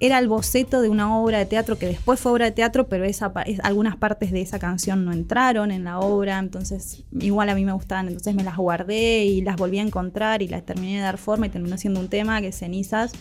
era 0.00 0.18
el 0.18 0.28
boceto 0.28 0.80
de 0.80 0.88
una 0.88 1.18
obra 1.18 1.38
de 1.38 1.46
teatro 1.46 1.76
que 1.78 1.86
después 1.86 2.20
fue 2.20 2.32
obra 2.32 2.44
de 2.44 2.52
teatro, 2.52 2.88
pero 2.88 3.04
esa, 3.04 3.32
es- 3.46 3.60
algunas 3.64 3.96
partes 3.96 4.30
de 4.30 4.40
esa 4.40 4.58
canción 4.58 5.04
no 5.04 5.12
entraron 5.12 5.70
en 5.72 5.84
la 5.84 5.98
obra, 5.98 6.38
entonces 6.38 7.04
igual 7.18 7.48
a 7.48 7.54
mí 7.54 7.64
me 7.64 7.72
gustaban, 7.72 8.06
entonces 8.08 8.34
me 8.34 8.44
las 8.44 8.56
guardé 8.56 9.24
y 9.24 9.40
las 9.42 9.56
volví 9.56 9.78
a 9.78 9.82
encontrar 9.82 10.40
y 10.42 10.48
las 10.48 10.64
terminé 10.64 10.96
de 10.96 11.02
dar 11.02 11.18
forma 11.18 11.46
y 11.46 11.50
terminó 11.50 11.76
siendo 11.78 11.98
un 12.00 12.08
tema 12.08 12.40
que 12.40 12.48
es 12.48 12.58
Cenizas. 12.58 13.12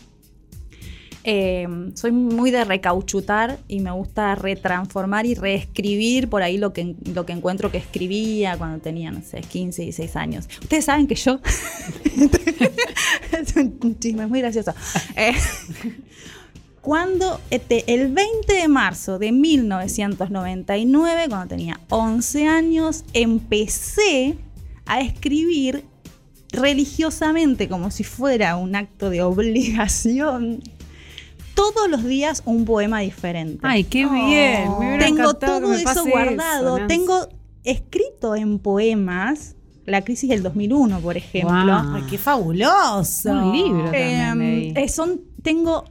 Eh, 1.30 1.68
soy 1.96 2.12
muy 2.14 2.52
de 2.52 2.64
recauchutar 2.64 3.58
y 3.68 3.82
me 3.82 3.92
gusta 3.92 4.34
retransformar 4.36 5.26
y 5.26 5.34
reescribir 5.36 6.30
por 6.30 6.42
ahí 6.42 6.58
lo 6.58 6.72
que, 6.72 6.96
lo 7.14 7.26
que 7.26 7.34
encuentro 7.34 7.70
que 7.70 7.80
escribía 7.80 8.56
cuando 8.58 8.80
tenía, 8.80 9.12
no 9.12 9.22
sé, 9.22 9.42
15, 9.42 9.82
16 9.82 10.16
años. 10.16 10.48
Ustedes 10.62 10.86
saben 10.86 11.06
que 11.06 11.16
yo... 11.16 11.42
es 13.38 13.56
un 13.58 14.00
chisme 14.00 14.26
muy 14.28 14.40
gracioso. 14.40 14.74
Eh, 15.18 15.34
cuando 16.88 17.40
este, 17.50 17.84
el 17.94 18.14
20 18.14 18.54
de 18.54 18.70
marzo 18.70 19.20
de 19.20 19.34
1999, 19.34 21.26
cuando 21.28 21.48
tenía 21.50 21.82
11 21.90 22.48
años, 22.48 23.04
empecé 23.12 24.38
a 24.86 25.02
escribir 25.02 25.84
religiosamente, 26.54 27.68
como 27.68 27.92
si 27.92 28.06
fuera 28.06 28.56
un 28.56 28.74
acto 28.78 29.10
de 29.10 29.22
obligación, 29.22 30.64
todos 31.56 31.90
los 31.90 32.06
días 32.06 32.42
un 32.46 32.64
poema 32.64 33.02
diferente. 33.02 33.60
Ay, 33.68 33.84
qué 33.84 34.06
bien. 34.06 34.70
Me 34.70 34.78
hubiera 34.78 35.06
Tengo 35.08 35.34
todo 35.34 35.68
me 35.68 35.76
eso 35.76 35.84
pase 35.84 36.10
guardado. 36.10 36.78
eso. 36.78 36.88
Tengo 36.88 37.28
escrito 37.66 38.34
en 38.34 38.60
poemas 38.60 39.58
la 39.86 40.06
crisis 40.06 40.30
del 40.30 40.42
2001, 40.42 41.02
por 41.02 41.18
ejemplo. 41.18 41.54
Ay, 41.54 42.04
qué 42.10 42.18
fabuloso. 42.18 43.30
Un 43.30 43.52
libro 43.52 43.84
también 43.84 44.78
Em, 44.78 44.78
eh, 44.78 44.88
son, 44.88 45.20
tengo 45.44 45.84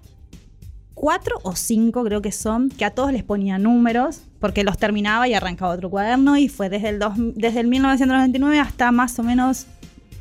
cuatro 0.96 1.36
o 1.42 1.54
cinco, 1.54 2.02
creo 2.04 2.22
que 2.22 2.32
son, 2.32 2.70
que 2.70 2.84
a 2.86 2.90
todos 2.90 3.12
les 3.12 3.22
ponía 3.22 3.58
números, 3.58 4.22
porque 4.40 4.64
los 4.64 4.78
terminaba 4.78 5.28
y 5.28 5.34
arrancaba 5.34 5.72
otro 5.74 5.90
cuaderno, 5.90 6.36
y 6.38 6.48
fue 6.48 6.68
desde 6.70 6.88
el, 6.88 6.98
dos- 6.98 7.12
desde 7.16 7.60
el 7.60 7.66
1999 7.68 8.58
hasta 8.58 8.90
más 8.90 9.16
o 9.18 9.22
menos 9.22 9.66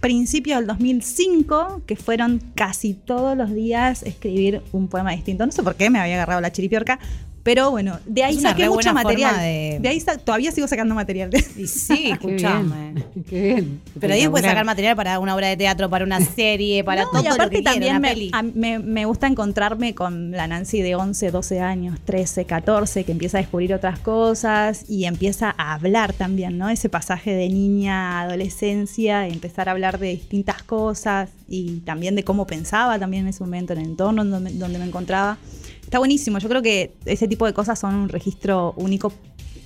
principios 0.01 0.59
del 0.59 0.67
2005, 0.67 1.81
que 1.87 1.95
fueron 1.95 2.41
casi 2.55 2.93
todos 2.93 3.35
los 3.37 3.51
días 3.53 4.03
escribir 4.03 4.61
un 4.73 4.87
poema 4.89 5.11
distinto. 5.13 5.45
No 5.45 5.51
sé 5.53 5.63
por 5.63 5.75
qué 5.75 5.89
me 5.89 5.97
había 5.99 6.15
agarrado 6.15 6.41
la 6.41 6.51
chiripiorca, 6.51 6.99
pero 7.45 7.69
bueno, 7.69 7.99
de 8.07 8.23
ahí 8.23 8.39
saqué 8.39 8.67
mucho 8.67 8.91
material. 8.91 9.37
de- 9.37 9.77
De 9.79 9.87
ahí 9.89 10.03
todavía 10.23 10.51
sigo 10.51 10.67
sacando 10.67 10.95
material. 10.95 11.29
Y 11.55 11.67
sí, 11.67 11.93
Qué 12.05 12.11
escuchame. 12.13 12.93
bien. 12.93 13.05
Qué 13.29 13.41
bien. 13.53 13.81
Pero 13.99 14.15
ahí 14.15 14.27
puedes 14.27 14.47
sacar 14.47 14.65
material 14.65 14.95
para 14.95 15.19
una 15.19 15.35
obra 15.35 15.47
de 15.49 15.55
teatro, 15.55 15.87
para 15.87 16.03
una 16.05 16.19
serie, 16.25 16.83
para 16.83 17.03
No, 17.03 17.11
todo 17.11 17.23
y 17.23 17.27
aparte 17.27 17.43
lo 17.43 17.49
que 17.51 17.55
quiera, 17.57 17.71
también 17.73 17.97
una 17.97 17.99
me, 17.99 18.29
a- 18.33 18.41
me- 18.41 18.79
me 18.79 19.05
gusta 19.05 19.27
encontrarme 19.27 19.93
con 19.93 20.31
la 20.31 20.47
Nancy 20.47 20.81
de 20.81 20.95
11, 20.95 21.29
12 21.29 21.59
años, 21.59 21.99
13, 22.03 22.45
14, 22.45 23.03
que 23.03 23.11
empieza 23.11 23.37
a 23.37 23.41
descubrir 23.41 23.75
otras 23.75 23.99
cosas 23.99 24.83
y 24.89 25.05
empieza 25.05 25.53
a 25.55 25.75
hablar 25.75 26.13
también, 26.13 26.57
¿no? 26.57 26.69
Ese 26.69 26.89
pasaje 26.89 27.29
de 27.35 27.47
niña 27.49 28.21
a 28.21 28.21
adolescencia, 28.23 29.27
empezar 29.27 29.69
a 29.69 29.73
hablar 29.73 29.99
de 29.99 30.07
distintas 30.09 30.63
cosas 30.63 31.29
y 31.47 31.81
también 31.81 32.15
de 32.15 32.23
cómo 32.23 32.47
pensaba 32.47 32.97
también 32.97 33.25
en 33.25 33.29
ese 33.29 33.43
momento, 33.43 33.73
en 33.73 33.79
el 33.81 33.85
entorno 33.85 34.23
en 34.23 34.31
donde, 34.31 34.51
donde 34.53 34.79
me 34.79 34.85
encontraba. 34.85 35.37
Está 35.85 35.99
buenísimo, 35.99 36.39
yo 36.39 36.49
creo 36.49 36.61
que 36.61 36.93
ese 37.05 37.27
tipo 37.27 37.45
de 37.45 37.53
cosas 37.53 37.79
son 37.79 37.95
un 37.95 38.09
registro 38.09 38.73
único 38.75 39.13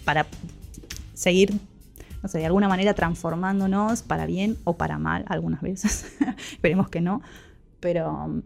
para 0.05 0.27
seguir 1.13 1.59
no 2.21 2.27
sé, 2.27 2.39
de 2.39 2.45
alguna 2.45 2.67
manera 2.67 2.93
transformándonos 2.93 4.01
para 4.01 4.25
bien 4.25 4.57
o 4.63 4.75
para 4.75 4.97
mal 4.97 5.23
algunas 5.27 5.61
veces. 5.61 6.05
Esperemos 6.51 6.89
que 6.89 7.01
no. 7.01 7.21
Pero 7.79 8.11
um, 8.11 8.41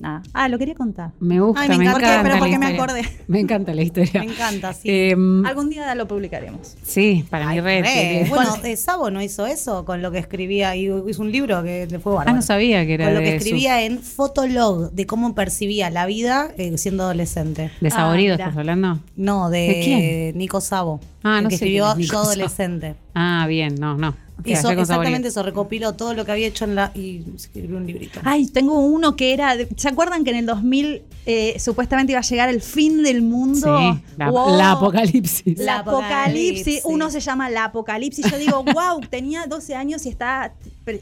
nada. 0.00 0.22
Ah, 0.32 0.48
lo 0.48 0.58
quería 0.58 0.74
contar. 0.74 1.10
Me 1.20 1.40
gusta, 1.40 1.60
Ay, 1.62 1.68
me, 1.70 1.78
me 1.78 1.84
encanta. 1.84 2.00
encanta. 2.06 2.22
Pero 2.22 2.34
la 2.34 2.38
porque 2.40 2.58
me 2.58 2.66
historia. 2.70 2.82
acordé. 2.84 3.24
Me 3.28 3.40
encanta 3.40 3.74
la 3.74 3.82
historia. 3.82 4.20
Me 4.24 4.32
encanta, 4.32 4.72
sí. 4.72 4.88
Em, 4.90 5.46
Algún 5.46 5.70
día 5.70 5.94
lo 5.94 6.08
publicaremos. 6.08 6.76
sí, 6.82 7.24
para 7.30 7.46
mi 7.48 7.60
red. 7.60 8.28
Bueno, 8.28 8.56
eh, 8.64 8.76
Sabo 8.76 9.10
no 9.10 9.22
hizo 9.22 9.46
eso 9.46 9.84
con 9.84 10.02
lo 10.02 10.10
que 10.10 10.18
escribía 10.18 10.74
y 10.76 10.90
hizo 11.08 11.22
un 11.22 11.30
libro 11.30 11.62
que 11.62 11.86
le 11.88 11.98
fue 12.00 12.12
ah, 12.12 12.16
bárbaro. 12.16 12.36
no 12.36 12.42
sabía 12.42 12.84
que 12.86 12.94
era 12.94 13.04
Con 13.06 13.14
lo 13.14 13.20
que 13.20 13.30
su- 13.30 13.36
escribía 13.36 13.82
en 13.84 14.00
Fotolog, 14.00 14.90
de 14.92 15.06
cómo 15.06 15.34
percibía 15.34 15.90
la 15.90 16.06
vida 16.06 16.48
eh, 16.56 16.76
siendo 16.78 17.04
adolescente. 17.04 17.70
¿De 17.80 17.90
Saborido 17.90 18.34
Ah, 18.34 18.38
estás 18.38 18.56
hablando? 18.56 18.98
No, 19.16 19.50
de, 19.50 19.58
¿De 19.60 19.80
quién? 19.84 20.38
Nico 20.38 20.60
Sabo. 20.60 21.00
Ah, 21.22 21.38
el 21.38 21.44
no 21.44 21.48
que 21.50 21.56
sé 21.58 21.64
escribió 21.66 21.96
Yo 21.98 22.18
adolescente. 22.20 22.94
Ah, 23.14 23.46
bien, 23.48 23.74
no, 23.76 23.96
no. 23.96 24.14
¿Qué 24.42 24.52
Hizo 24.52 24.68
hace 24.68 24.74
con 24.74 24.82
exactamente 24.82 25.28
eso, 25.28 25.42
recopiló 25.42 25.92
todo 25.94 26.14
lo 26.14 26.24
que 26.24 26.32
había 26.32 26.46
hecho 26.46 26.64
en 26.64 26.74
la. 26.74 26.92
y 26.94 27.22
escribió 27.34 27.76
un 27.76 27.86
librito. 27.86 28.20
Ay, 28.24 28.46
tengo 28.48 28.78
uno 28.80 29.16
que 29.16 29.32
era. 29.32 29.54
¿Se 29.76 29.88
acuerdan 29.88 30.24
que 30.24 30.30
en 30.30 30.36
el 30.36 30.46
2000 30.46 31.02
eh, 31.26 31.56
supuestamente 31.60 32.12
iba 32.12 32.20
a 32.20 32.22
llegar 32.22 32.48
el 32.48 32.60
fin 32.62 33.02
del 33.02 33.22
mundo? 33.22 33.78
Sí, 33.78 34.02
la, 34.16 34.30
Wow. 34.30 34.56
la 34.56 34.72
apocalipsis. 34.72 35.58
La 35.58 35.64
La 35.64 35.78
apocalipsis. 35.80 36.10
apocalipsis. 36.10 36.80
Uno 36.84 37.10
se 37.10 37.20
llama 37.20 37.50
La 37.50 37.64
Apocalipsis. 37.64 38.30
Yo 38.30 38.38
digo, 38.38 38.64
wow, 38.74 39.00
tenía 39.08 39.46
12 39.46 39.74
años 39.74 40.06
y 40.06 40.08
está. 40.10 40.52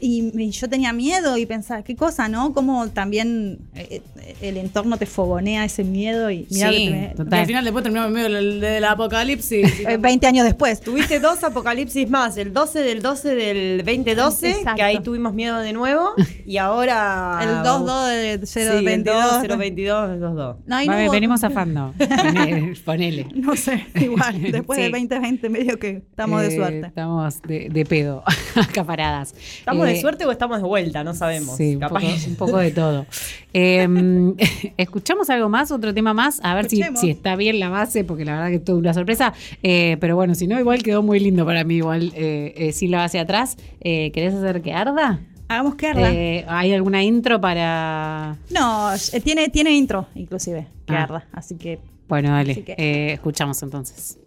Y, 0.01 0.31
y 0.37 0.51
yo 0.51 0.69
tenía 0.69 0.93
miedo 0.93 1.37
y 1.37 1.45
pensaba, 1.45 1.83
qué 1.83 1.95
cosa, 1.95 2.27
¿no? 2.29 2.53
Como 2.53 2.87
también 2.89 3.59
eh, 3.75 4.01
eh, 4.21 4.35
el 4.41 4.57
entorno 4.57 4.97
te 4.97 5.05
fogonea 5.05 5.65
ese 5.65 5.83
miedo 5.83 6.29
y 6.31 6.47
mirá 6.51 6.69
Sí, 6.71 6.93
al 7.31 7.45
final 7.45 7.63
después 7.63 7.83
terminamos 7.83 8.09
en 8.09 8.13
medio 8.13 8.29
del, 8.35 8.59
del 8.61 8.83
apocalipsis. 8.85 9.79
eh, 9.87 9.97
20 9.97 10.27
años 10.27 10.45
después. 10.45 10.81
Tuviste 10.81 11.19
dos 11.19 11.43
apocalipsis 11.43 12.09
más, 12.09 12.37
el 12.37 12.53
12 12.53 12.79
del 12.81 13.01
12 13.01 13.35
del 13.35 13.77
2012, 13.85 14.49
Exacto. 14.49 14.75
que 14.75 14.83
ahí 14.83 14.99
tuvimos 14.99 15.33
miedo 15.33 15.59
de 15.59 15.73
nuevo, 15.73 16.11
y 16.45 16.57
ahora... 16.57 17.39
El 17.41 17.49
2-2 17.65 18.07
de 18.39 18.45
Sí, 18.45 18.59
el 18.59 18.83
022. 18.85 19.41
2, 19.47 19.57
022, 19.57 20.09
22. 20.09 20.35
No, 20.65 20.75
Vale, 20.85 21.05
hubo- 21.07 21.11
venimos 21.11 21.41
zafando. 21.41 21.93
Ponele. 21.97 22.73
ponele. 22.85 23.27
No 23.35 23.55
sé, 23.55 23.85
igual. 23.95 24.41
Después 24.51 24.77
Sí. 24.77 24.83
del 24.83 24.91
2020, 24.91 25.49
medio 25.49 25.79
que 25.79 25.89
estamos 26.09 26.41
de 26.41 26.47
Eh, 26.47 26.55
suerte. 26.55 26.87
Estamos 26.87 27.41
de, 27.43 27.69
de 27.69 27.85
pedo, 27.85 28.23
acaparadas. 28.55 29.33
¿Estamos 29.59 29.78
Eh, 29.85 29.93
de 29.93 30.01
suerte 30.01 30.25
o 30.25 30.31
estamos 30.31 30.57
de 30.61 30.67
vuelta? 30.67 31.03
No 31.03 31.13
sabemos. 31.13 31.57
Sí, 31.57 31.73
un 31.75 31.79
Capaz 31.79 32.01
poco, 32.01 32.13
un 32.27 32.35
poco 32.35 32.57
de 32.57 32.71
todo. 32.71 33.05
Eh, 33.51 33.87
¿Escuchamos 34.77 35.27
algo 35.31 35.49
más, 35.49 35.71
otro 35.71 35.91
tema 35.93 36.13
más? 36.13 36.39
A 36.43 36.53
ver 36.53 36.69
si, 36.69 36.83
si 36.95 37.09
está 37.09 37.35
bien 37.35 37.59
la 37.59 37.69
base, 37.69 38.03
porque 38.03 38.23
la 38.23 38.33
verdad 38.33 38.49
que 38.49 38.55
es 38.57 38.63
toda 38.63 38.77
una 38.77 38.93
sorpresa. 38.93 39.33
Eh, 39.63 39.97
pero 39.99 40.15
bueno, 40.15 40.35
si 40.35 40.45
no, 40.45 40.59
igual 40.59 40.83
quedó 40.83 41.01
muy 41.01 41.19
lindo 41.19 41.45
para 41.47 41.63
mí, 41.63 41.77
igual 41.77 42.11
eh, 42.15 42.53
eh, 42.55 42.71
sin 42.73 42.91
la 42.91 42.99
base 42.99 43.17
atrás. 43.17 43.57
Eh, 43.81 44.11
¿Querés 44.13 44.35
hacer 44.35 44.61
que 44.61 44.71
arda? 44.73 45.19
Hagamos 45.47 45.73
que 45.75 45.87
arda. 45.87 46.11
Eh, 46.13 46.45
¿Hay 46.47 46.73
alguna 46.73 47.01
intro 47.03 47.41
para...? 47.41 48.37
No, 48.51 48.93
eh, 48.93 49.19
tiene, 49.19 49.49
tiene 49.49 49.71
intro, 49.71 50.05
inclusive, 50.13 50.67
que 50.85 50.93
Ah. 50.93 51.03
arda. 51.03 51.27
Así 51.31 51.55
que 51.55 51.79
Bueno, 52.07 52.29
dale, 52.29 52.63
que- 52.63 52.75
eh, 52.77 53.13
escuchamos 53.13 53.61
entonces. 53.63 54.19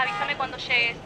Avísame 0.00 0.36
cuando 0.36 0.56
llegues. 0.56 0.96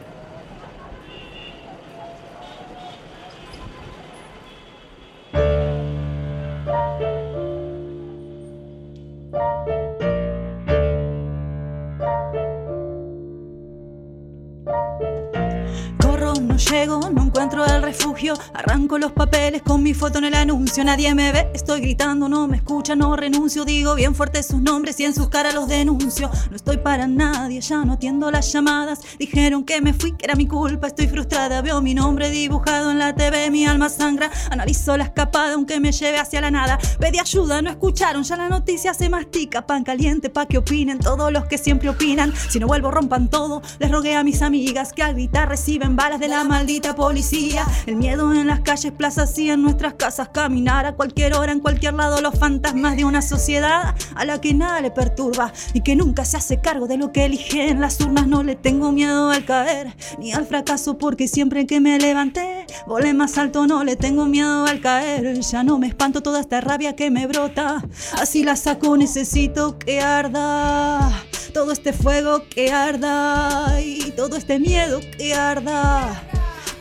Llego, 16.70 17.10
no 17.10 17.22
encuentro 17.22 17.64
el 17.64 17.82
refugio. 17.82 18.34
Arranco 18.54 18.98
los 18.98 19.12
papeles 19.12 19.62
con 19.62 19.82
mi 19.82 19.94
foto 19.94 20.18
en 20.18 20.24
el 20.24 20.34
anuncio. 20.34 20.84
Nadie 20.84 21.14
me 21.14 21.32
ve, 21.32 21.50
estoy 21.54 21.80
gritando, 21.80 22.28
no 22.28 22.46
me 22.46 22.56
escucha, 22.56 22.94
no 22.96 23.16
renuncio. 23.16 23.64
Digo 23.64 23.94
bien 23.94 24.14
fuerte 24.14 24.42
sus 24.42 24.60
nombres 24.60 24.98
y 25.00 25.04
en 25.04 25.14
sus 25.14 25.28
caras 25.28 25.54
los 25.54 25.68
denuncio. 25.68 26.30
No 26.50 26.56
estoy 26.56 26.78
para 26.78 27.06
nadie, 27.06 27.60
ya 27.60 27.84
no 27.84 27.94
atiendo 27.94 28.30
las 28.30 28.52
llamadas. 28.52 29.00
Dijeron 29.18 29.64
que 29.64 29.80
me 29.80 29.92
fui, 29.92 30.12
que 30.12 30.24
era 30.24 30.34
mi 30.34 30.46
culpa, 30.46 30.88
estoy 30.88 31.08
frustrada. 31.08 31.62
Veo 31.62 31.80
mi 31.80 31.94
nombre 31.94 32.30
dibujado 32.30 32.90
en 32.90 32.98
la 32.98 33.14
TV, 33.14 33.50
mi 33.50 33.66
alma 33.66 33.88
sangra. 33.88 34.30
Analizo 34.50 34.96
la 34.96 35.04
escapada, 35.04 35.54
aunque 35.54 35.80
me 35.80 35.92
lleve 35.92 36.18
hacia 36.18 36.40
la 36.40 36.50
nada. 36.50 36.78
Pedí 36.98 37.18
ayuda, 37.18 37.62
no 37.62 37.70
escucharon, 37.70 38.22
ya 38.22 38.36
la 38.36 38.48
noticia 38.48 38.94
se 38.94 39.08
mastica. 39.08 39.66
Pan 39.66 39.84
caliente 39.84 40.30
pa' 40.30 40.46
que 40.46 40.58
opinen 40.58 40.98
todos 40.98 41.32
los 41.32 41.46
que 41.46 41.58
siempre 41.58 41.88
opinan. 41.88 42.32
Si 42.50 42.58
no 42.58 42.66
vuelvo, 42.66 42.90
rompan 42.90 43.28
todo. 43.28 43.62
Les 43.78 43.90
rogué 43.90 44.14
a 44.14 44.24
mis 44.24 44.42
amigas 44.42 44.92
que 44.92 45.02
al 45.02 45.14
gritar 45.14 45.48
reciben 45.48 45.96
balas 45.96 46.20
de 46.20 46.28
la 46.28 46.44
maldita 46.56 46.94
policía. 46.94 47.66
El 47.84 47.96
miedo 47.96 48.32
en 48.32 48.46
las 48.46 48.60
calles, 48.60 48.90
plazas 48.90 49.38
y 49.38 49.50
en 49.50 49.60
nuestras 49.60 49.92
casas. 49.94 50.30
Caminar 50.30 50.86
a 50.86 50.94
cualquier 50.94 51.34
hora, 51.34 51.52
en 51.52 51.60
cualquier 51.60 51.92
lado, 51.92 52.22
los 52.22 52.38
fantasmas 52.38 52.96
de 52.96 53.04
una 53.04 53.20
sociedad 53.20 53.94
a 54.14 54.24
la 54.24 54.40
que 54.40 54.54
nada 54.54 54.80
le 54.80 54.90
perturba 54.90 55.52
y 55.74 55.82
que 55.82 55.96
nunca 55.96 56.24
se 56.24 56.38
hace 56.38 56.58
cargo 56.62 56.86
de 56.86 56.96
lo 56.96 57.12
que 57.12 57.26
elige 57.26 57.68
en 57.68 57.82
las 57.82 58.00
urnas. 58.00 58.26
No 58.26 58.42
le 58.42 58.56
tengo 58.56 58.90
miedo 58.90 59.30
al 59.30 59.44
caer 59.44 59.94
ni 60.18 60.32
al 60.32 60.46
fracaso 60.46 60.96
porque 60.96 61.28
siempre 61.28 61.66
que 61.66 61.78
me 61.78 61.98
levanté 61.98 62.66
volé 62.86 63.12
más 63.12 63.36
alto. 63.36 63.66
No 63.66 63.84
le 63.84 63.96
tengo 63.96 64.24
miedo 64.24 64.64
al 64.64 64.80
caer. 64.80 65.38
Ya 65.40 65.62
no 65.62 65.78
me 65.78 65.88
espanto 65.88 66.22
toda 66.22 66.40
esta 66.40 66.62
rabia 66.62 66.96
que 66.96 67.10
me 67.10 67.26
brota. 67.26 67.84
Así 68.18 68.44
la 68.44 68.56
saco, 68.56 68.96
necesito 68.96 69.78
que 69.78 70.00
arda. 70.00 71.10
Todo 71.52 71.72
este 71.72 71.92
fuego 71.92 72.42
que 72.48 72.72
arda 72.72 73.80
y 73.80 74.10
todo 74.12 74.36
este 74.36 74.58
miedo 74.58 75.00
que 75.18 75.34
arda. 75.34 76.22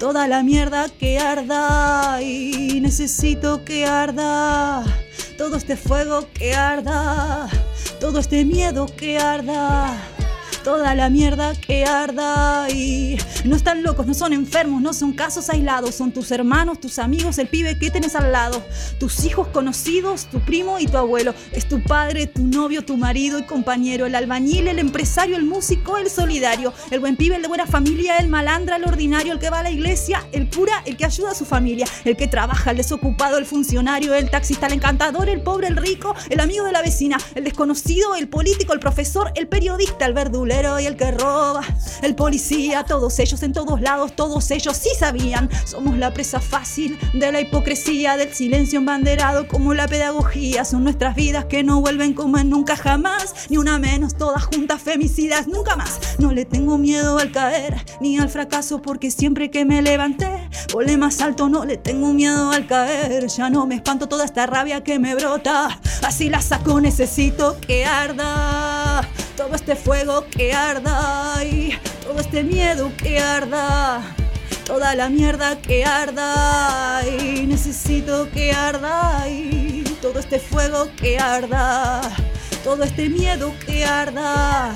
Toda 0.06 0.28
la 0.28 0.44
mierda 0.44 0.88
que 0.88 1.18
arda 1.18 2.22
y 2.22 2.80
necesito 2.80 3.66
que 3.66 3.88
arda. 3.88 4.84
Todo 5.36 5.58
este 5.58 5.76
fuego 5.76 6.28
que 6.32 6.54
arda. 6.54 7.50
Todo 8.00 8.20
este 8.20 8.46
miedo 8.46 8.86
que 8.86 9.18
arda. 9.18 10.15
Toda 10.66 10.96
la 10.96 11.12
mierda 11.12 11.54
que 11.54 11.86
arda 11.86 12.68
y 12.72 13.20
no 13.44 13.56
están 13.56 13.84
locos, 13.84 14.08
no 14.08 14.16
son 14.16 14.34
enfermos, 14.34 14.82
no 14.82 14.94
son 14.94 15.14
casos 15.14 15.52
aislados, 15.52 15.94
son 15.94 16.12
tus 16.12 16.32
hermanos, 16.32 16.80
tus 16.80 16.98
amigos, 16.98 17.38
el 17.38 17.48
pibe 17.48 17.78
que 17.78 17.92
tienes 17.92 18.16
al 18.16 18.32
lado, 18.32 18.64
tus 19.00 19.26
hijos 19.26 19.48
conocidos, 19.50 20.26
tu 20.26 20.40
primo 20.40 20.80
y 20.80 20.88
tu 20.88 20.98
abuelo, 20.98 21.36
es 21.52 21.68
tu 21.68 21.84
padre, 21.84 22.26
tu 22.26 22.42
novio, 22.42 22.84
tu 22.84 22.98
marido 22.98 23.38
y 23.38 23.44
compañero, 23.44 24.08
el 24.08 24.16
albañil, 24.16 24.68
el 24.68 24.80
empresario, 24.80 25.38
el 25.38 25.46
músico, 25.46 26.00
el 26.00 26.10
solidario, 26.10 26.74
el 26.90 27.00
buen 27.00 27.16
pibe, 27.16 27.36
el 27.36 27.44
de 27.44 27.48
buena 27.48 27.68
familia, 27.68 28.18
el 28.18 28.28
malandra, 28.28 28.78
el 28.78 28.86
ordinario, 28.86 29.34
el 29.34 29.40
que 29.40 29.52
va 29.52 29.60
a 29.60 29.64
la 29.64 29.70
iglesia, 29.70 30.26
el 30.32 30.50
cura, 30.50 30.82
el 30.88 30.98
que 30.98 31.06
ayuda 31.06 31.30
a 31.30 31.36
su 31.36 31.46
familia, 31.46 31.86
el 32.06 32.18
que 32.18 32.28
trabaja, 32.28 32.72
el 32.72 32.78
desocupado, 32.78 33.38
el 33.38 33.46
funcionario, 33.46 34.16
el 34.16 34.32
taxista, 34.32 34.66
el 34.66 34.74
encantador, 34.74 35.30
el 35.30 35.42
pobre, 35.42 35.68
el 35.68 35.78
rico, 35.78 36.16
el 36.32 36.40
amigo 36.40 36.66
de 36.66 36.72
la 36.72 36.82
vecina, 36.82 37.20
el 37.36 37.44
desconocido, 37.44 38.16
el 38.16 38.28
político, 38.28 38.74
el 38.74 38.80
profesor, 38.80 39.32
el 39.36 39.48
periodista, 39.48 40.08
el 40.08 40.16
verdulero 40.16 40.55
y 40.56 40.86
el 40.86 40.96
que 40.96 41.12
roba, 41.12 41.62
el 42.02 42.16
policía, 42.16 42.86
todos 42.86 43.20
ellos 43.20 43.44
en 43.44 43.52
todos 43.52 43.82
lados, 43.82 44.16
todos 44.16 44.50
ellos 44.52 44.78
sí 44.78 44.90
sabían. 44.98 45.50
Somos 45.66 45.98
la 45.98 46.14
presa 46.14 46.40
fácil 46.40 46.98
de 47.14 47.30
la 47.34 47.42
hipocresía, 47.42 48.16
del 48.16 48.34
silencio 48.34 48.80
embanderado 48.80 49.50
como 49.50 49.74
la 49.74 49.86
pedagogía. 49.86 50.64
Son 50.64 50.86
nuestras 50.86 51.14
vidas 51.14 51.46
que 51.46 51.64
no 51.64 51.82
vuelven 51.82 52.14
como 52.14 52.38
en 52.38 52.50
nunca 52.50 52.78
jamás, 52.78 53.48
ni 53.50 53.58
una 53.58 53.80
menos, 53.80 54.16
todas 54.16 54.46
juntas 54.46 54.82
femicidas, 54.82 55.48
nunca 55.48 55.76
más. 55.76 56.00
No 56.20 56.32
le 56.32 56.46
tengo 56.46 56.78
miedo 56.78 57.20
al 57.20 57.32
caer 57.32 57.84
ni 58.00 58.18
al 58.18 58.30
fracaso 58.30 58.82
porque 58.82 59.12
siempre 59.12 59.52
que 59.52 59.66
me 59.66 59.82
levanté 59.82 60.30
volé 60.72 60.98
más 60.98 61.22
alto, 61.22 61.50
no 61.50 61.66
le 61.66 61.78
tengo 61.78 62.14
miedo 62.14 62.52
al 62.52 62.66
caer. 62.66 63.28
Ya 63.28 63.50
no 63.50 63.66
me 63.66 63.76
espanto 63.76 64.08
toda 64.08 64.24
esta 64.24 64.46
rabia 64.46 64.84
que 64.84 65.00
me 65.00 65.16
brota, 65.16 65.80
así 66.02 66.30
la 66.30 66.42
saco, 66.42 66.80
necesito 66.80 67.58
que 67.60 67.86
arda. 67.86 69.02
Todo 69.38 69.56
este 69.56 69.76
fuego 69.76 70.26
que 70.30 70.54
arda 70.54 71.44
y 71.44 71.78
todo 72.04 72.20
este 72.20 72.44
miedo 72.44 72.92
que 72.98 73.20
arda. 73.20 74.02
Toda 74.66 74.96
la 74.96 75.10
mierda 75.10 75.62
que 75.62 75.86
arda 75.86 77.04
y 77.08 77.46
necesito 77.46 78.30
que 78.32 78.52
arda 78.52 79.28
y 79.30 79.84
todo 80.02 80.20
este 80.20 80.40
fuego 80.40 80.90
que 80.96 81.20
arda. 81.20 82.02
Todo 82.64 82.84
este 82.84 83.10
miedo 83.10 83.54
que 83.66 83.86
arda. 83.86 84.74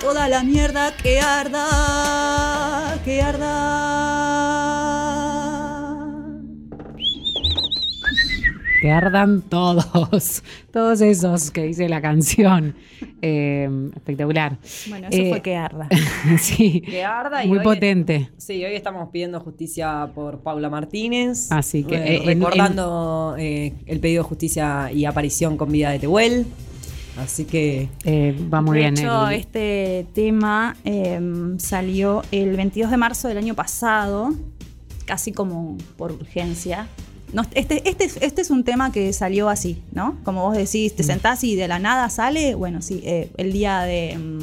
Toda 0.00 0.28
la 0.28 0.42
mierda 0.42 0.94
que 0.96 1.20
arda. 1.20 2.98
Que 3.04 3.22
arda. 3.22 4.53
Que 8.84 8.90
ardan 8.90 9.40
todos, 9.40 10.42
todos 10.70 11.00
esos 11.00 11.50
que 11.50 11.62
dice 11.62 11.88
la 11.88 12.02
canción. 12.02 12.74
Eh, 13.22 13.66
espectacular. 13.96 14.58
Bueno, 14.90 15.08
eso 15.10 15.22
Eh, 15.22 15.30
fue 15.30 15.40
que 15.40 15.56
arda. 15.56 15.88
sí, 16.38 16.82
Que 16.82 17.02
arda 17.02 17.42
y 17.42 17.48
muy 17.48 17.56
hoy- 17.60 17.64
potente. 17.64 18.28
Sí, 18.36 18.62
hoy 18.62 18.74
estamos 18.74 19.08
pidiendo 19.08 19.40
justicia 19.40 20.10
por 20.14 20.40
Paula 20.40 20.68
Martínez. 20.68 21.50
Así 21.50 21.82
que, 21.84 21.94
Eh, 21.94 22.16
eh, 22.16 22.16
en- 22.24 22.26
recordando 22.26 23.36
eh, 23.38 23.72
el 23.86 24.00
pedido 24.00 24.22
de 24.22 24.28
justicia 24.28 24.92
y 24.92 25.06
aparición 25.06 25.56
con 25.56 25.72
vida 25.72 25.88
de 25.88 26.00
Tehuel. 26.00 26.44
Así 27.16 27.46
que 27.46 27.88
Eh, 28.04 28.36
va 28.52 28.60
muy 28.60 28.74
de 28.76 28.80
bien. 28.82 28.98
hecho, 28.98 29.28
el- 29.30 29.36
este 29.40 30.06
tema 30.12 30.76
em, 30.84 31.58
salió 31.58 32.22
el 32.32 32.54
22 32.54 32.90
de 32.90 32.98
marzo 32.98 33.28
del 33.28 33.38
año 33.38 33.54
pasado, 33.54 34.34
casi 35.06 35.32
como 35.32 35.78
por 35.96 36.12
urgencia. 36.12 36.86
No, 37.34 37.42
este, 37.54 37.86
este, 37.88 38.04
es- 38.04 38.16
este 38.22 38.40
es 38.42 38.50
un 38.50 38.64
tema 38.64 38.92
que 38.92 39.12
salió 39.12 39.48
así, 39.48 39.82
¿no? 39.92 40.16
Como 40.24 40.42
vos 40.48 40.56
decís, 40.56 40.94
te 40.94 41.02
Mm. 41.02 41.06
sentás 41.06 41.44
y 41.44 41.56
de 41.56 41.68
la 41.68 41.78
nada 41.78 42.08
sale. 42.08 42.54
Bueno, 42.54 42.80
sí, 42.80 43.00
eh, 43.04 43.30
el 43.36 43.52
día 43.52 43.80
de 43.82 44.12
em, 44.12 44.38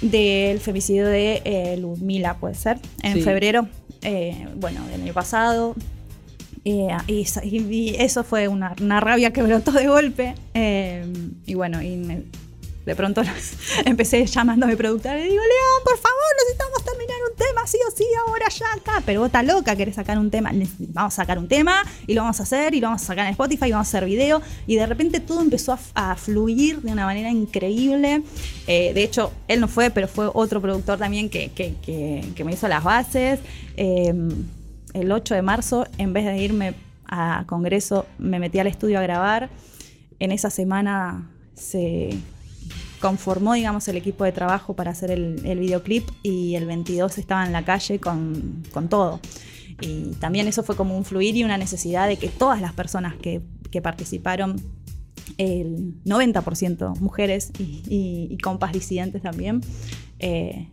del 0.00 0.58
femicidio 0.60 1.06
de 1.06 1.42
eh, 1.44 1.76
Ludmila, 1.76 2.36
puede 2.38 2.54
ser, 2.54 2.78
en 3.02 3.14
Sí. 3.14 3.22
febrero, 3.22 3.68
eh, 4.02 4.48
bueno, 4.56 4.84
del 4.88 5.02
año 5.02 5.12
pasado. 5.14 5.74
Eh, 6.64 6.88
y, 7.08 7.94
eso 7.98 8.22
fue 8.24 8.46
una, 8.48 8.74
una 8.80 9.00
rabia 9.00 9.32
que 9.32 9.42
brotó 9.42 9.72
de 9.72 9.86
golpe. 9.88 10.34
y 11.46 11.54
bueno, 11.54 11.82
y 11.82 11.96
me- 11.96 12.22
De 12.84 12.96
pronto 12.96 13.22
empecé 13.86 14.26
llamando 14.26 14.66
a 14.66 14.68
mi 14.68 14.74
productora 14.74 15.14
y 15.16 15.22
le 15.22 15.28
digo, 15.30 15.40
León, 15.40 15.82
por 15.84 15.96
favor, 15.98 16.18
necesitamos 16.40 16.84
terminar 16.84 17.16
un 17.30 17.36
tema, 17.36 17.51
sí 17.66 17.78
o 17.86 17.90
sí, 17.96 18.04
ahora 18.26 18.46
ya 18.48 18.66
acá. 18.76 19.02
Pero 19.04 19.20
vos 19.20 19.26
estás 19.28 19.44
loca, 19.46 19.74
querés 19.76 19.94
sacar 19.94 20.18
un 20.18 20.30
tema. 20.30 20.50
Vamos 20.90 21.12
a 21.14 21.16
sacar 21.16 21.38
un 21.38 21.48
tema 21.48 21.82
y 22.06 22.14
lo 22.14 22.22
vamos 22.22 22.38
a 22.40 22.42
hacer 22.44 22.74
y 22.74 22.80
lo 22.80 22.88
vamos 22.88 23.02
a 23.02 23.06
sacar 23.06 23.26
en 23.26 23.32
Spotify 23.32 23.66
y 23.66 23.72
vamos 23.72 23.86
a 23.88 23.90
hacer 23.90 24.04
video. 24.04 24.42
Y 24.66 24.76
de 24.76 24.86
repente 24.86 25.20
todo 25.20 25.40
empezó 25.40 25.78
a, 25.94 26.16
fluir 26.16 26.82
de 26.82 26.92
una 26.92 27.06
manera 27.06 27.30
increíble. 27.30 28.22
Eh, 28.66 28.92
de 28.94 29.02
hecho, 29.02 29.32
él 29.48 29.60
no 29.60 29.68
fue, 29.68 29.90
pero 29.90 30.08
fue 30.08 30.28
otro 30.32 30.60
productor 30.60 30.98
también 30.98 31.28
que, 31.30 31.50
que- 31.52 31.74
que- 31.82 32.44
me 32.44 32.52
hizo 32.52 32.68
las 32.68 32.82
bases. 32.84 33.40
Eh, 33.76 34.12
el 34.94 35.10
8 35.12 35.34
de 35.34 35.42
marzo, 35.42 35.86
en 35.98 36.12
vez 36.12 36.24
de 36.26 36.36
irme 36.38 36.74
a 37.06 37.44
Congreso, 37.46 38.06
me 38.18 38.38
metí 38.38 38.58
al 38.58 38.66
estudio 38.66 38.98
a 38.98 39.02
grabar. 39.02 39.48
En 40.18 40.32
esa 40.32 40.50
semana 40.50 41.30
se 41.54 42.16
conformó, 43.02 43.52
digamos, 43.52 43.86
el 43.88 43.98
equipo 43.98 44.24
de 44.24 44.32
trabajo 44.32 44.74
para 44.74 44.92
hacer 44.92 45.10
el, 45.10 45.44
el 45.44 45.58
videoclip 45.58 46.08
y 46.22 46.54
el 46.54 46.64
22 46.64 47.18
estaba 47.18 47.44
en 47.44 47.52
la 47.52 47.62
calle 47.66 47.98
con, 47.98 48.62
con 48.72 48.88
todo. 48.88 49.20
Y 49.82 50.12
también 50.20 50.46
eso 50.48 50.62
fue 50.62 50.76
como 50.76 50.96
un 50.96 51.04
fluir 51.04 51.36
y 51.36 51.44
una 51.44 51.58
necesidad 51.58 52.08
de 52.08 52.16
que 52.16 52.28
todas 52.28 52.60
las 52.62 52.72
personas 52.72 53.14
que, 53.16 53.42
que 53.70 53.82
participaron, 53.82 54.56
el 55.38 55.94
90% 56.04 56.98
mujeres 57.00 57.50
y, 57.58 57.82
y- 57.88 58.28
y 58.30 58.38
compas 58.38 58.72
disidentes 58.72 59.22
también, 59.22 59.60
eh, 60.18 60.68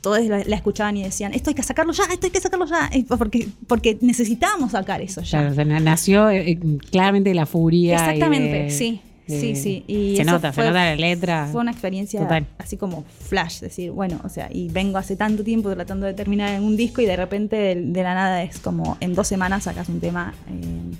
todos 0.00 0.24
la, 0.26 0.44
la 0.44 0.56
escuchaban 0.56 0.96
y 0.96 1.02
decían, 1.02 1.34
esto 1.34 1.50
hay 1.50 1.54
que 1.54 1.62
sacarlo 1.64 1.92
ya, 1.92 2.04
esto 2.12 2.26
hay 2.26 2.30
que 2.32 2.40
sacarlo 2.40 2.66
ya, 2.66 2.88
porque, 3.18 3.48
porque 3.66 3.98
necesitábamos 4.00 4.72
sacar 4.72 5.00
eso 5.02 5.20
ya. 5.22 5.50
Claro, 5.52 5.80
nació 5.80 6.30
eh, 6.30 6.58
claramente 6.90 7.30
de 7.30 7.34
la 7.34 7.46
furia. 7.46 7.92
y 7.92 7.94
Exactamente, 7.96 8.62
de- 8.64 8.70
sí, 8.70 9.00
de- 9.26 9.40
sí, 9.40 9.56
sí. 9.56 9.84
Y 9.86 10.16
se 10.16 10.22
eso 10.22 10.30
nota, 10.32 10.52
fue- 10.52 10.64
se 10.64 10.68
nota 10.70 10.84
la 10.84 10.96
letra. 10.96 11.48
Fue 11.50 11.60
una 11.60 11.70
experiencia 11.72 12.20
Total. 12.20 12.46
así 12.58 12.76
como 12.76 13.04
flash, 13.28 13.60
decir, 13.60 13.90
bueno, 13.90 14.20
o 14.24 14.28
sea, 14.28 14.48
y 14.52 14.68
vengo 14.68 14.98
hace 14.98 15.16
tanto 15.16 15.42
tiempo 15.44 15.72
tratando 15.74 16.06
de 16.06 16.14
terminar 16.14 16.52
en 16.54 16.62
un 16.62 16.76
disco 16.76 17.00
y 17.00 17.06
de 17.06 17.16
repente 17.16 17.56
de, 17.56 17.74
de 17.76 18.02
la 18.02 18.14
nada 18.14 18.42
es 18.42 18.58
como 18.58 18.96
en 19.00 19.14
dos 19.14 19.26
semanas 19.28 19.64
sacas 19.64 19.88
un 19.88 20.00
tema. 20.00 20.32
eh, 20.48 20.96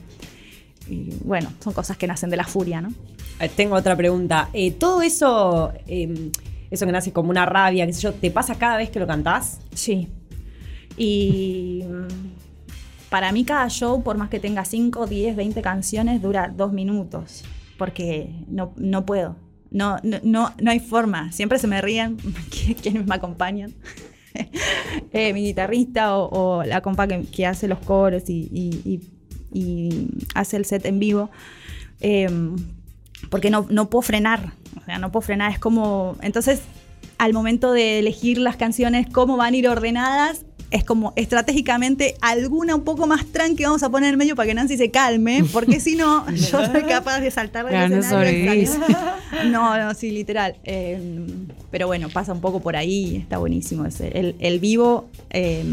y 0.88 1.10
bueno, 1.24 1.52
son 1.62 1.72
cosas 1.72 1.96
que 1.96 2.06
nacen 2.06 2.30
de 2.30 2.36
la 2.36 2.44
furia, 2.44 2.80
¿no? 2.80 2.92
Eh, 3.40 3.48
Tengo 3.48 3.74
otra 3.74 3.96
pregunta. 3.96 4.48
Eh, 4.52 4.70
todo 4.70 5.02
eso, 5.02 5.72
eh, 5.88 6.30
eso 6.70 6.86
que 6.86 6.92
nace 6.92 7.12
como 7.12 7.30
una 7.30 7.44
rabia, 7.44 7.86
qué 7.86 7.92
sé 7.92 8.02
yo, 8.02 8.12
¿te 8.14 8.30
pasa 8.30 8.54
cada 8.54 8.76
vez 8.76 8.90
que 8.90 9.00
lo 9.00 9.06
cantás? 9.06 9.58
Sí. 9.74 10.08
Y 10.96 11.82
mm, 11.88 13.10
para 13.10 13.32
mí 13.32 13.44
cada 13.44 13.68
show, 13.68 14.02
por 14.02 14.16
más 14.16 14.30
que 14.30 14.38
tenga 14.40 14.64
5, 14.64 15.06
10, 15.06 15.36
20 15.36 15.60
canciones, 15.62 16.22
dura 16.22 16.52
dos 16.56 16.72
minutos. 16.72 17.42
Porque 17.78 18.30
no, 18.48 18.72
no 18.76 19.04
puedo. 19.06 19.36
No, 19.70 19.96
no, 20.02 20.18
no, 20.22 20.54
no 20.60 20.70
hay 20.70 20.80
forma. 20.80 21.32
Siempre 21.32 21.58
se 21.58 21.66
me 21.66 21.80
ríen 21.82 22.16
quienes 22.82 23.06
me 23.06 23.14
acompañan. 23.14 23.74
Eh, 25.12 25.32
mi 25.32 25.44
guitarrista 25.44 26.14
o, 26.14 26.58
o 26.58 26.62
la 26.64 26.82
compa 26.82 27.06
que, 27.08 27.22
que 27.22 27.46
hace 27.46 27.68
los 27.68 27.78
coros 27.78 28.28
y, 28.28 28.48
y- 28.52 28.80
y- 28.84 29.00
y 29.58 30.08
hace 30.34 30.58
el 30.58 30.66
set 30.66 30.84
en 30.84 30.98
vivo. 30.98 31.30
Eh, 32.00 32.28
porque 33.30 33.48
no, 33.48 33.66
no 33.70 33.88
puedo 33.88 34.02
frenar. 34.02 34.52
O 34.78 34.84
sea, 34.84 34.98
no 34.98 35.10
puedo 35.10 35.22
frenar. 35.22 35.52
Es 35.52 35.58
como. 35.58 36.16
Entonces, 36.20 36.60
al 37.16 37.32
momento 37.32 37.72
de 37.72 37.98
elegir 37.98 38.36
las 38.36 38.56
canciones, 38.56 39.06
cómo 39.10 39.38
van 39.38 39.54
a 39.54 39.56
ir 39.56 39.68
ordenadas, 39.68 40.44
es 40.76 40.84
como 40.84 41.12
estratégicamente 41.16 42.16
alguna 42.20 42.74
un 42.74 42.84
poco 42.84 43.06
más 43.06 43.24
tranqui 43.26 43.64
vamos 43.64 43.82
a 43.82 43.90
poner 43.90 44.12
en 44.12 44.18
medio 44.18 44.36
para 44.36 44.46
que 44.46 44.54
Nancy 44.54 44.76
se 44.76 44.90
calme, 44.90 45.44
porque 45.52 45.80
si 45.80 45.96
no, 45.96 46.28
yo 46.34 46.66
soy 46.66 46.82
capaz 46.84 47.20
de 47.20 47.30
saltar 47.30 47.66
del 47.66 47.92
escenario. 47.92 48.70
No, 49.50 49.76
no, 49.76 49.92
sí, 49.94 50.12
literal. 50.12 50.56
Eh, 50.64 51.26
pero 51.70 51.86
bueno, 51.86 52.08
pasa 52.08 52.32
un 52.32 52.40
poco 52.40 52.60
por 52.60 52.76
ahí, 52.76 53.16
está 53.16 53.38
buenísimo. 53.38 53.84
ese. 53.84 54.08
El, 54.18 54.36
el 54.38 54.60
vivo, 54.60 55.08
eh, 55.30 55.64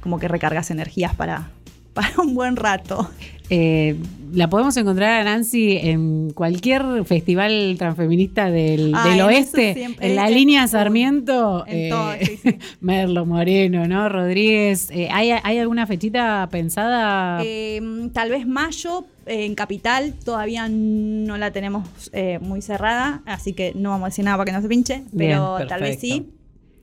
como 0.00 0.18
que 0.18 0.28
recargas 0.28 0.70
energías 0.70 1.14
para, 1.14 1.50
para 1.94 2.12
un 2.22 2.34
buen 2.34 2.56
rato. 2.56 3.10
Eh, 3.50 3.96
la 4.32 4.48
podemos 4.48 4.74
encontrar 4.78 5.20
a 5.20 5.24
Nancy 5.24 5.76
en 5.76 6.30
cualquier 6.30 7.04
festival 7.04 7.74
transfeminista 7.76 8.50
del, 8.50 8.94
Ay, 8.94 9.10
del 9.10 9.20
en 9.20 9.26
oeste, 9.26 9.74
siempre- 9.74 10.08
en 10.08 10.16
la 10.16 10.30
línea 10.30 10.66
Sarmiento, 10.68 11.64
en 11.66 11.78
eh, 11.78 11.88
todo, 11.90 12.12
sí, 12.18 12.36
sí. 12.42 12.56
Merlo 12.80 13.26
Moreno, 13.26 13.86
¿no? 13.86 14.08
Rodríguez. 14.08 14.90
Eh, 14.90 15.08
¿hay, 15.12 15.32
hay 15.32 15.58
alguna 15.58 15.86
fechita 15.86 16.48
pensada? 16.50 17.42
Eh, 17.44 18.08
tal 18.14 18.30
vez 18.30 18.46
mayo 18.46 19.04
eh, 19.26 19.44
en 19.44 19.54
Capital 19.54 20.14
todavía 20.24 20.66
no 20.70 21.36
la 21.36 21.50
tenemos 21.50 21.86
eh, 22.14 22.38
muy 22.40 22.62
cerrada, 22.62 23.20
así 23.26 23.52
que 23.52 23.72
no 23.74 23.90
vamos 23.90 24.06
a 24.06 24.08
decir 24.08 24.24
nada 24.24 24.38
para 24.38 24.46
que 24.46 24.52
no 24.56 24.62
se 24.62 24.68
pinche, 24.68 25.02
pero 25.16 25.56
Bien, 25.56 25.68
tal 25.68 25.82
vez 25.82 26.00
sí, 26.00 26.30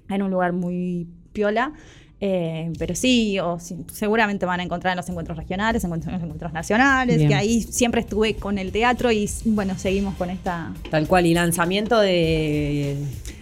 en 0.07 0.21
un 0.21 0.29
lugar 0.29 0.53
muy 0.53 1.07
piola. 1.33 1.73
Eh, 2.21 2.71
pero 2.77 2.95
sí, 2.95 3.39
o 3.39 3.59
sí, 3.59 3.77
seguramente 3.93 4.45
van 4.45 4.59
a 4.59 4.63
encontrar 4.63 4.91
en 4.91 4.97
los 4.97 5.07
encuentros 5.07 5.37
regionales, 5.37 5.83
encuentros, 5.83 6.09
en 6.09 6.19
los 6.19 6.23
encuentros 6.23 6.51
nacionales, 6.51 7.17
Bien. 7.17 7.29
que 7.29 7.35
ahí 7.35 7.61
siempre 7.61 8.01
estuve 8.01 8.35
con 8.35 8.57
el 8.57 8.73
teatro 8.73 9.09
y 9.11 9.29
bueno, 9.45 9.77
seguimos 9.77 10.15
con 10.15 10.29
esta... 10.29 10.73
Tal 10.89 11.07
cual, 11.07 11.25
¿y 11.25 11.33
lanzamiento 11.33 11.97
de, 11.99 12.97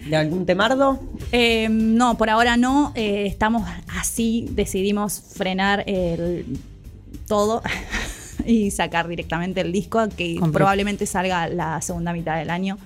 de 0.08 0.16
algún 0.16 0.46
temardo? 0.46 1.00
Eh, 1.32 1.68
no, 1.68 2.16
por 2.16 2.30
ahora 2.30 2.56
no, 2.56 2.92
eh, 2.94 3.26
estamos 3.26 3.68
así, 3.88 4.46
decidimos 4.52 5.20
frenar 5.34 5.82
el, 5.88 6.46
todo 7.26 7.62
y 8.46 8.70
sacar 8.70 9.08
directamente 9.08 9.60
el 9.60 9.72
disco 9.72 10.08
que 10.08 10.38
probablemente 10.52 11.04
salga 11.06 11.48
la 11.48 11.82
segunda 11.82 12.12
mitad 12.12 12.38
del 12.38 12.50
año. 12.50 12.78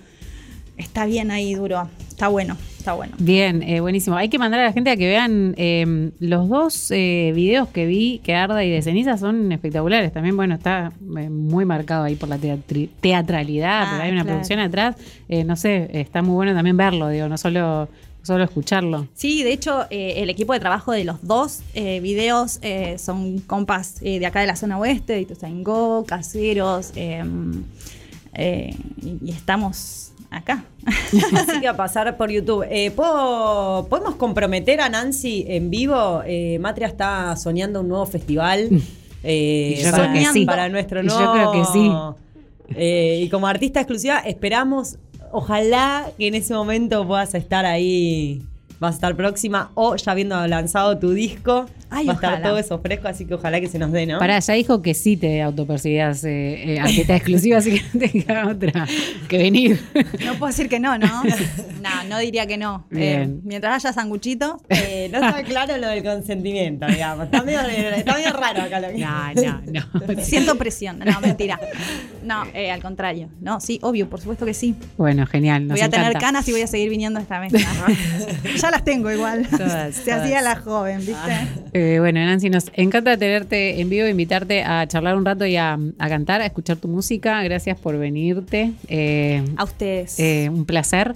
Está 0.79 1.05
bien 1.05 1.31
ahí, 1.31 1.55
duro, 1.55 1.89
está 2.09 2.29
bueno, 2.29 2.57
está 2.83 2.93
bueno. 2.95 3.15
Bien, 3.19 3.63
eh, 3.63 3.81
buenísimo. 3.81 4.17
Hay 4.17 4.29
que 4.29 4.39
mandar 4.39 4.61
a 4.61 4.65
la 4.65 4.73
gente 4.73 4.91
a 4.91 4.97
que 4.97 5.07
vean 5.07 5.55
eh, 5.57 6.11
los 6.19 6.49
dos 6.49 6.91
eh, 6.91 7.33
videos 7.35 7.69
que 7.69 7.87
vi, 7.87 8.21
que 8.25 8.35
Arda 8.35 8.65
y 8.65 8.71
de 8.71 8.83
Ceniza, 8.83 9.17
son 9.17 9.53
espectaculares. 9.53 10.13
También, 10.13 10.37
bueno, 10.37 10.55
está 10.57 10.93
muy 11.01 11.65
marcado 11.65 12.05
ahí 12.05 12.17
por 12.17 12.29
la 12.29 12.39
teatri- 12.39 12.89
teatralidad, 13.01 13.85
Ah, 13.85 14.03
hay 14.03 14.11
una 14.11 14.23
claro. 14.23 14.37
producción 14.39 14.59
atrás. 14.59 14.97
No 15.47 15.55
sé, 15.57 15.89
está 15.93 16.23
muy 16.23 16.35
bueno 16.35 16.55
también 16.55 16.77
verlo, 16.77 17.09
digo, 17.09 17.29
no 17.29 17.39
solo, 17.39 17.89
solo 18.23 18.45
escucharlo. 18.45 19.07
Sí, 19.15 19.43
de 19.45 19.53
hecho, 19.53 19.85
eh, 19.91 20.15
el 20.17 20.29
equipo 20.31 20.53
de 20.53 20.61
trabajo 20.61 20.93
de 20.93 21.05
los 21.05 21.25
dos 21.27 21.61
eh, 21.75 22.01
videos 22.01 22.59
eh, 22.63 22.97
son 22.99 23.39
compas 23.41 24.01
de 24.01 24.27
acá 24.27 24.41
de 24.41 24.47
la 24.49 24.57
zona 24.57 24.77
oeste, 24.79 25.13
de 25.15 25.21
Ituzaingó, 25.23 26.05
caseros, 26.05 26.93
y, 26.97 27.11
y 29.25 29.31
estamos 29.31 30.13
acá. 30.31 30.65
Así 31.37 31.61
que 31.61 31.69
a 31.69 31.77
pasar 31.77 32.17
por 32.17 32.31
YouTube. 32.31 32.67
Eh, 32.69 32.91
¿puedo- 32.91 33.87
¿Podemos 33.89 34.17
comprometer 34.17 34.81
a 34.81 34.89
Nancy 34.89 35.45
en 35.49 35.71
vivo? 35.71 36.23
Eh, 36.27 36.59
Matria 36.61 36.89
está 36.89 37.37
soñando 37.37 37.81
un 37.81 37.89
nuevo 37.89 38.07
festival. 38.07 38.69
eh, 39.23 39.81
yo 39.83 39.91
para, 39.91 40.11
creo 40.13 40.25
que 40.25 40.33
sí. 40.33 40.45
para 40.45 40.69
nuestro 40.69 41.03
Y 41.03 41.09
yo 41.09 41.15
nuevo. 41.19 41.33
creo 41.33 41.53
que 41.53 41.65
sí. 41.73 41.91
Eh, 42.77 43.21
y 43.25 43.29
como 43.29 43.47
artista 43.47 43.81
exclusiva, 43.81 44.19
esperamos, 44.21 44.97
ojalá 45.31 46.11
que 46.19 46.27
en 46.29 46.35
ese 46.35 46.55
momento 46.55 47.07
puedas 47.07 47.35
estar 47.35 47.65
ahí. 47.67 48.43
Vas 48.81 48.93
a 48.93 48.95
estar 48.97 49.15
próxima 49.17 49.71
o 49.75 49.95
ya 49.95 50.11
habiendo 50.13 50.45
lanzado 50.49 50.99
tu 50.99 51.11
disco. 51.13 51.67
Ay, 51.93 52.07
va 52.07 52.13
a 52.13 52.15
estar 52.17 52.33
ojalá. 52.33 52.49
todo 52.49 52.59
eso 52.59 52.79
fresco, 52.81 53.09
así 53.09 53.27
que 53.27 53.35
ojalá 53.35 53.61
que 53.61 53.69
se 53.69 53.79
nos 53.79 53.93
dé, 53.93 54.07
¿no? 54.07 54.19
Pará, 54.19 54.39
ya 54.39 54.55
dijo 54.55 54.83
que 54.83 54.95
sí 54.95 55.17
te 55.17 55.43
autopercibías 55.43 56.25
eh, 56.25 56.75
eh, 56.75 56.81
artista 56.81 57.15
exclusiva, 57.17 57.59
así 57.59 57.73
que 57.73 57.83
no 57.93 58.01
te 58.01 58.09
queda 58.11 58.49
otra 58.49 58.87
que 59.29 59.39
venir. 59.39 59.81
No 60.25 60.35
puedo 60.35 60.49
decir 60.49 60.69
que 60.69 60.81
no, 60.81 60.99
¿no? 60.99 61.23
No, 61.83 62.05
no 62.09 62.19
diría 62.21 62.47
que 62.47 62.57
no. 62.57 62.87
Eh, 62.93 63.29
mientras 63.43 63.85
haya 63.85 63.93
sanguchito. 63.93 64.61
Eh, 64.95 65.09
no 65.13 65.19
está 65.19 65.43
claro 65.43 65.77
lo 65.79 65.89
del 65.89 66.03
consentimiento, 66.03 66.87
digamos. 66.87 67.27
Está 67.27 67.43
medio, 67.43 67.61
está 67.61 68.15
medio 68.15 68.33
raro 68.33 68.63
acá 68.63 68.81
lo 68.81 68.89
que. 68.89 68.99
No, 68.99 69.33
no, 69.35 69.63
no. 69.67 70.23
Siento 70.23 70.57
presión. 70.57 70.99
No, 70.99 71.21
mentira. 71.21 71.59
No, 72.23 72.45
eh, 72.55 72.71
al 72.71 72.81
contrario. 72.83 73.29
No, 73.41 73.61
sí, 73.61 73.79
obvio, 73.83 74.09
por 74.09 74.21
supuesto 74.21 74.45
que 74.47 74.55
sí. 74.55 74.75
Bueno, 74.97 75.27
genial. 75.27 75.67
Nos 75.67 75.79
voy 75.79 75.87
a 75.87 75.91
tener 75.91 76.15
canas 76.15 76.49
y 76.49 76.53
voy 76.53 76.63
a 76.63 76.67
seguir 76.67 76.89
viniendo 76.91 77.19
a 77.19 77.23
esta 77.23 77.41
mesa. 77.41 77.59
ya 78.57 78.71
las 78.71 78.85
tengo 78.85 79.11
igual. 79.11 79.47
Todas, 79.49 79.95
Se 79.95 80.05
todas. 80.05 80.23
hacía 80.23 80.43
la 80.43 80.57
joven, 80.57 80.99
¿viste? 80.99 81.33
Eh, 81.83 81.99
bueno, 81.99 82.21
Nancy, 82.25 82.49
nos 82.49 82.67
encanta 82.75 83.17
tenerte 83.17 83.81
en 83.81 83.89
vivo, 83.91 84.07
invitarte 84.07 84.63
a 84.63 84.87
charlar 84.87 85.17
un 85.17 85.25
rato 85.25 85.45
y 85.47 85.57
a, 85.57 85.77
a 85.99 86.09
cantar, 86.09 86.41
a 86.41 86.47
escuchar 86.47 86.77
tu 86.77 86.87
música. 86.87 87.43
Gracias 87.43 87.77
por 87.77 87.99
venirte. 87.99 88.71
Eh, 88.87 89.43
A 89.57 89.65
ustedes. 89.65 90.19
eh, 90.21 90.49
un 90.49 90.65
placer. 90.65 91.15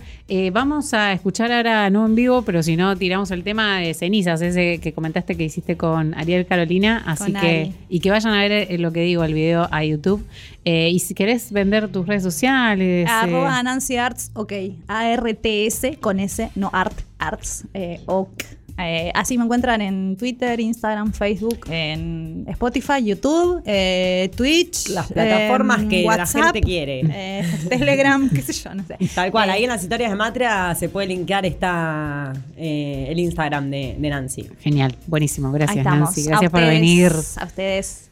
Vamos 0.53 0.93
a 0.93 1.13
escuchar 1.13 1.53
ahora, 1.53 1.89
no 1.89 2.05
en 2.05 2.17
vivo, 2.17 2.43
pero 2.43 2.61
si 2.65 2.75
no, 2.77 2.97
tiramos 2.97 3.31
el 3.31 3.45
tema 3.45 3.79
de 3.79 3.95
cenizas, 3.95 4.41
ese 4.43 4.79
que 4.79 4.93
comentaste 4.93 5.37
que 5.37 5.45
hiciste 5.45 5.77
con 5.77 6.15
Ariel 6.15 6.47
Carolina. 6.47 7.05
Así 7.07 7.31
Con 7.33 7.41
que, 7.41 7.61
Ari. 7.61 7.75
y 7.89 8.01
que 8.01 8.11
vayan 8.11 8.33
a 8.33 8.41
ver 8.41 8.81
lo 8.81 8.93
que 8.93 9.03
digo, 9.03 9.23
el 9.23 9.35
video 9.35 9.69
a 9.71 9.85
YouTube. 9.85 10.27
Y 10.65 10.99
si 10.99 11.15
querés 11.15 11.53
vender 11.53 11.87
tus 11.93 12.09
redes 12.09 12.25
sociales. 12.25 13.09
Arroba 13.09 13.63
Nancy 13.63 13.99
Arts, 13.99 14.33
ok. 14.35 14.53
A-R-T-S 14.89 15.97
con 16.01 16.19
S, 16.19 16.51
no 16.57 16.71
Art, 16.73 16.99
Arts, 17.21 17.65
ok. 18.07 18.43
Eh, 18.79 19.11
así 19.15 19.39
me 19.39 19.45
encuentran 19.45 19.81
en 19.81 20.17
Twitter, 20.19 20.61
Instagram, 20.61 21.13
Facebook, 21.13 21.67
en 21.71 22.45
Spotify, 22.49 23.03
YouTube, 23.03 23.63
eh, 23.65 24.31
Twitch. 24.37 24.89
Las 24.91 25.11
plataformas 25.11 25.81
em, 25.83 25.89
que 25.89 26.03
la 26.03 26.09
WhatsApp, 26.09 26.43
gente 26.53 26.61
quiere. 26.61 27.01
eh, 27.11 27.45
Telegram, 27.71 28.29
qué 28.29 28.43
sé 28.43 28.53
yo, 28.53 28.75
no 28.75 28.85
sé. 28.85 28.97
Tal 29.15 29.31
cual, 29.31 29.49
Eh, 29.49 29.53
ahí 29.53 29.63
en 29.65 29.71
las 29.71 29.83
historias 29.83 30.11
de 30.11 30.17
Matria 30.17 30.75
se 30.75 30.89
puede 30.91 31.07
linkear 31.09 31.47
esta, 31.47 32.33
eh, 32.57 33.07
el 33.09 33.19
Instagram 33.19 33.71
de, 33.71 33.97
de 33.99 34.11
Nancy. 34.11 34.47
Genial, 34.61 34.95
buenísimo. 35.07 35.51
Gracias. 35.53 35.83
Nancy. 35.85 36.27
A 36.27 36.31
Gracias 36.31 36.51
por 36.51 36.61
ustedes, 36.61 36.81
venir. 36.81 37.13
A 37.39 37.45
ustedes. 37.47 38.11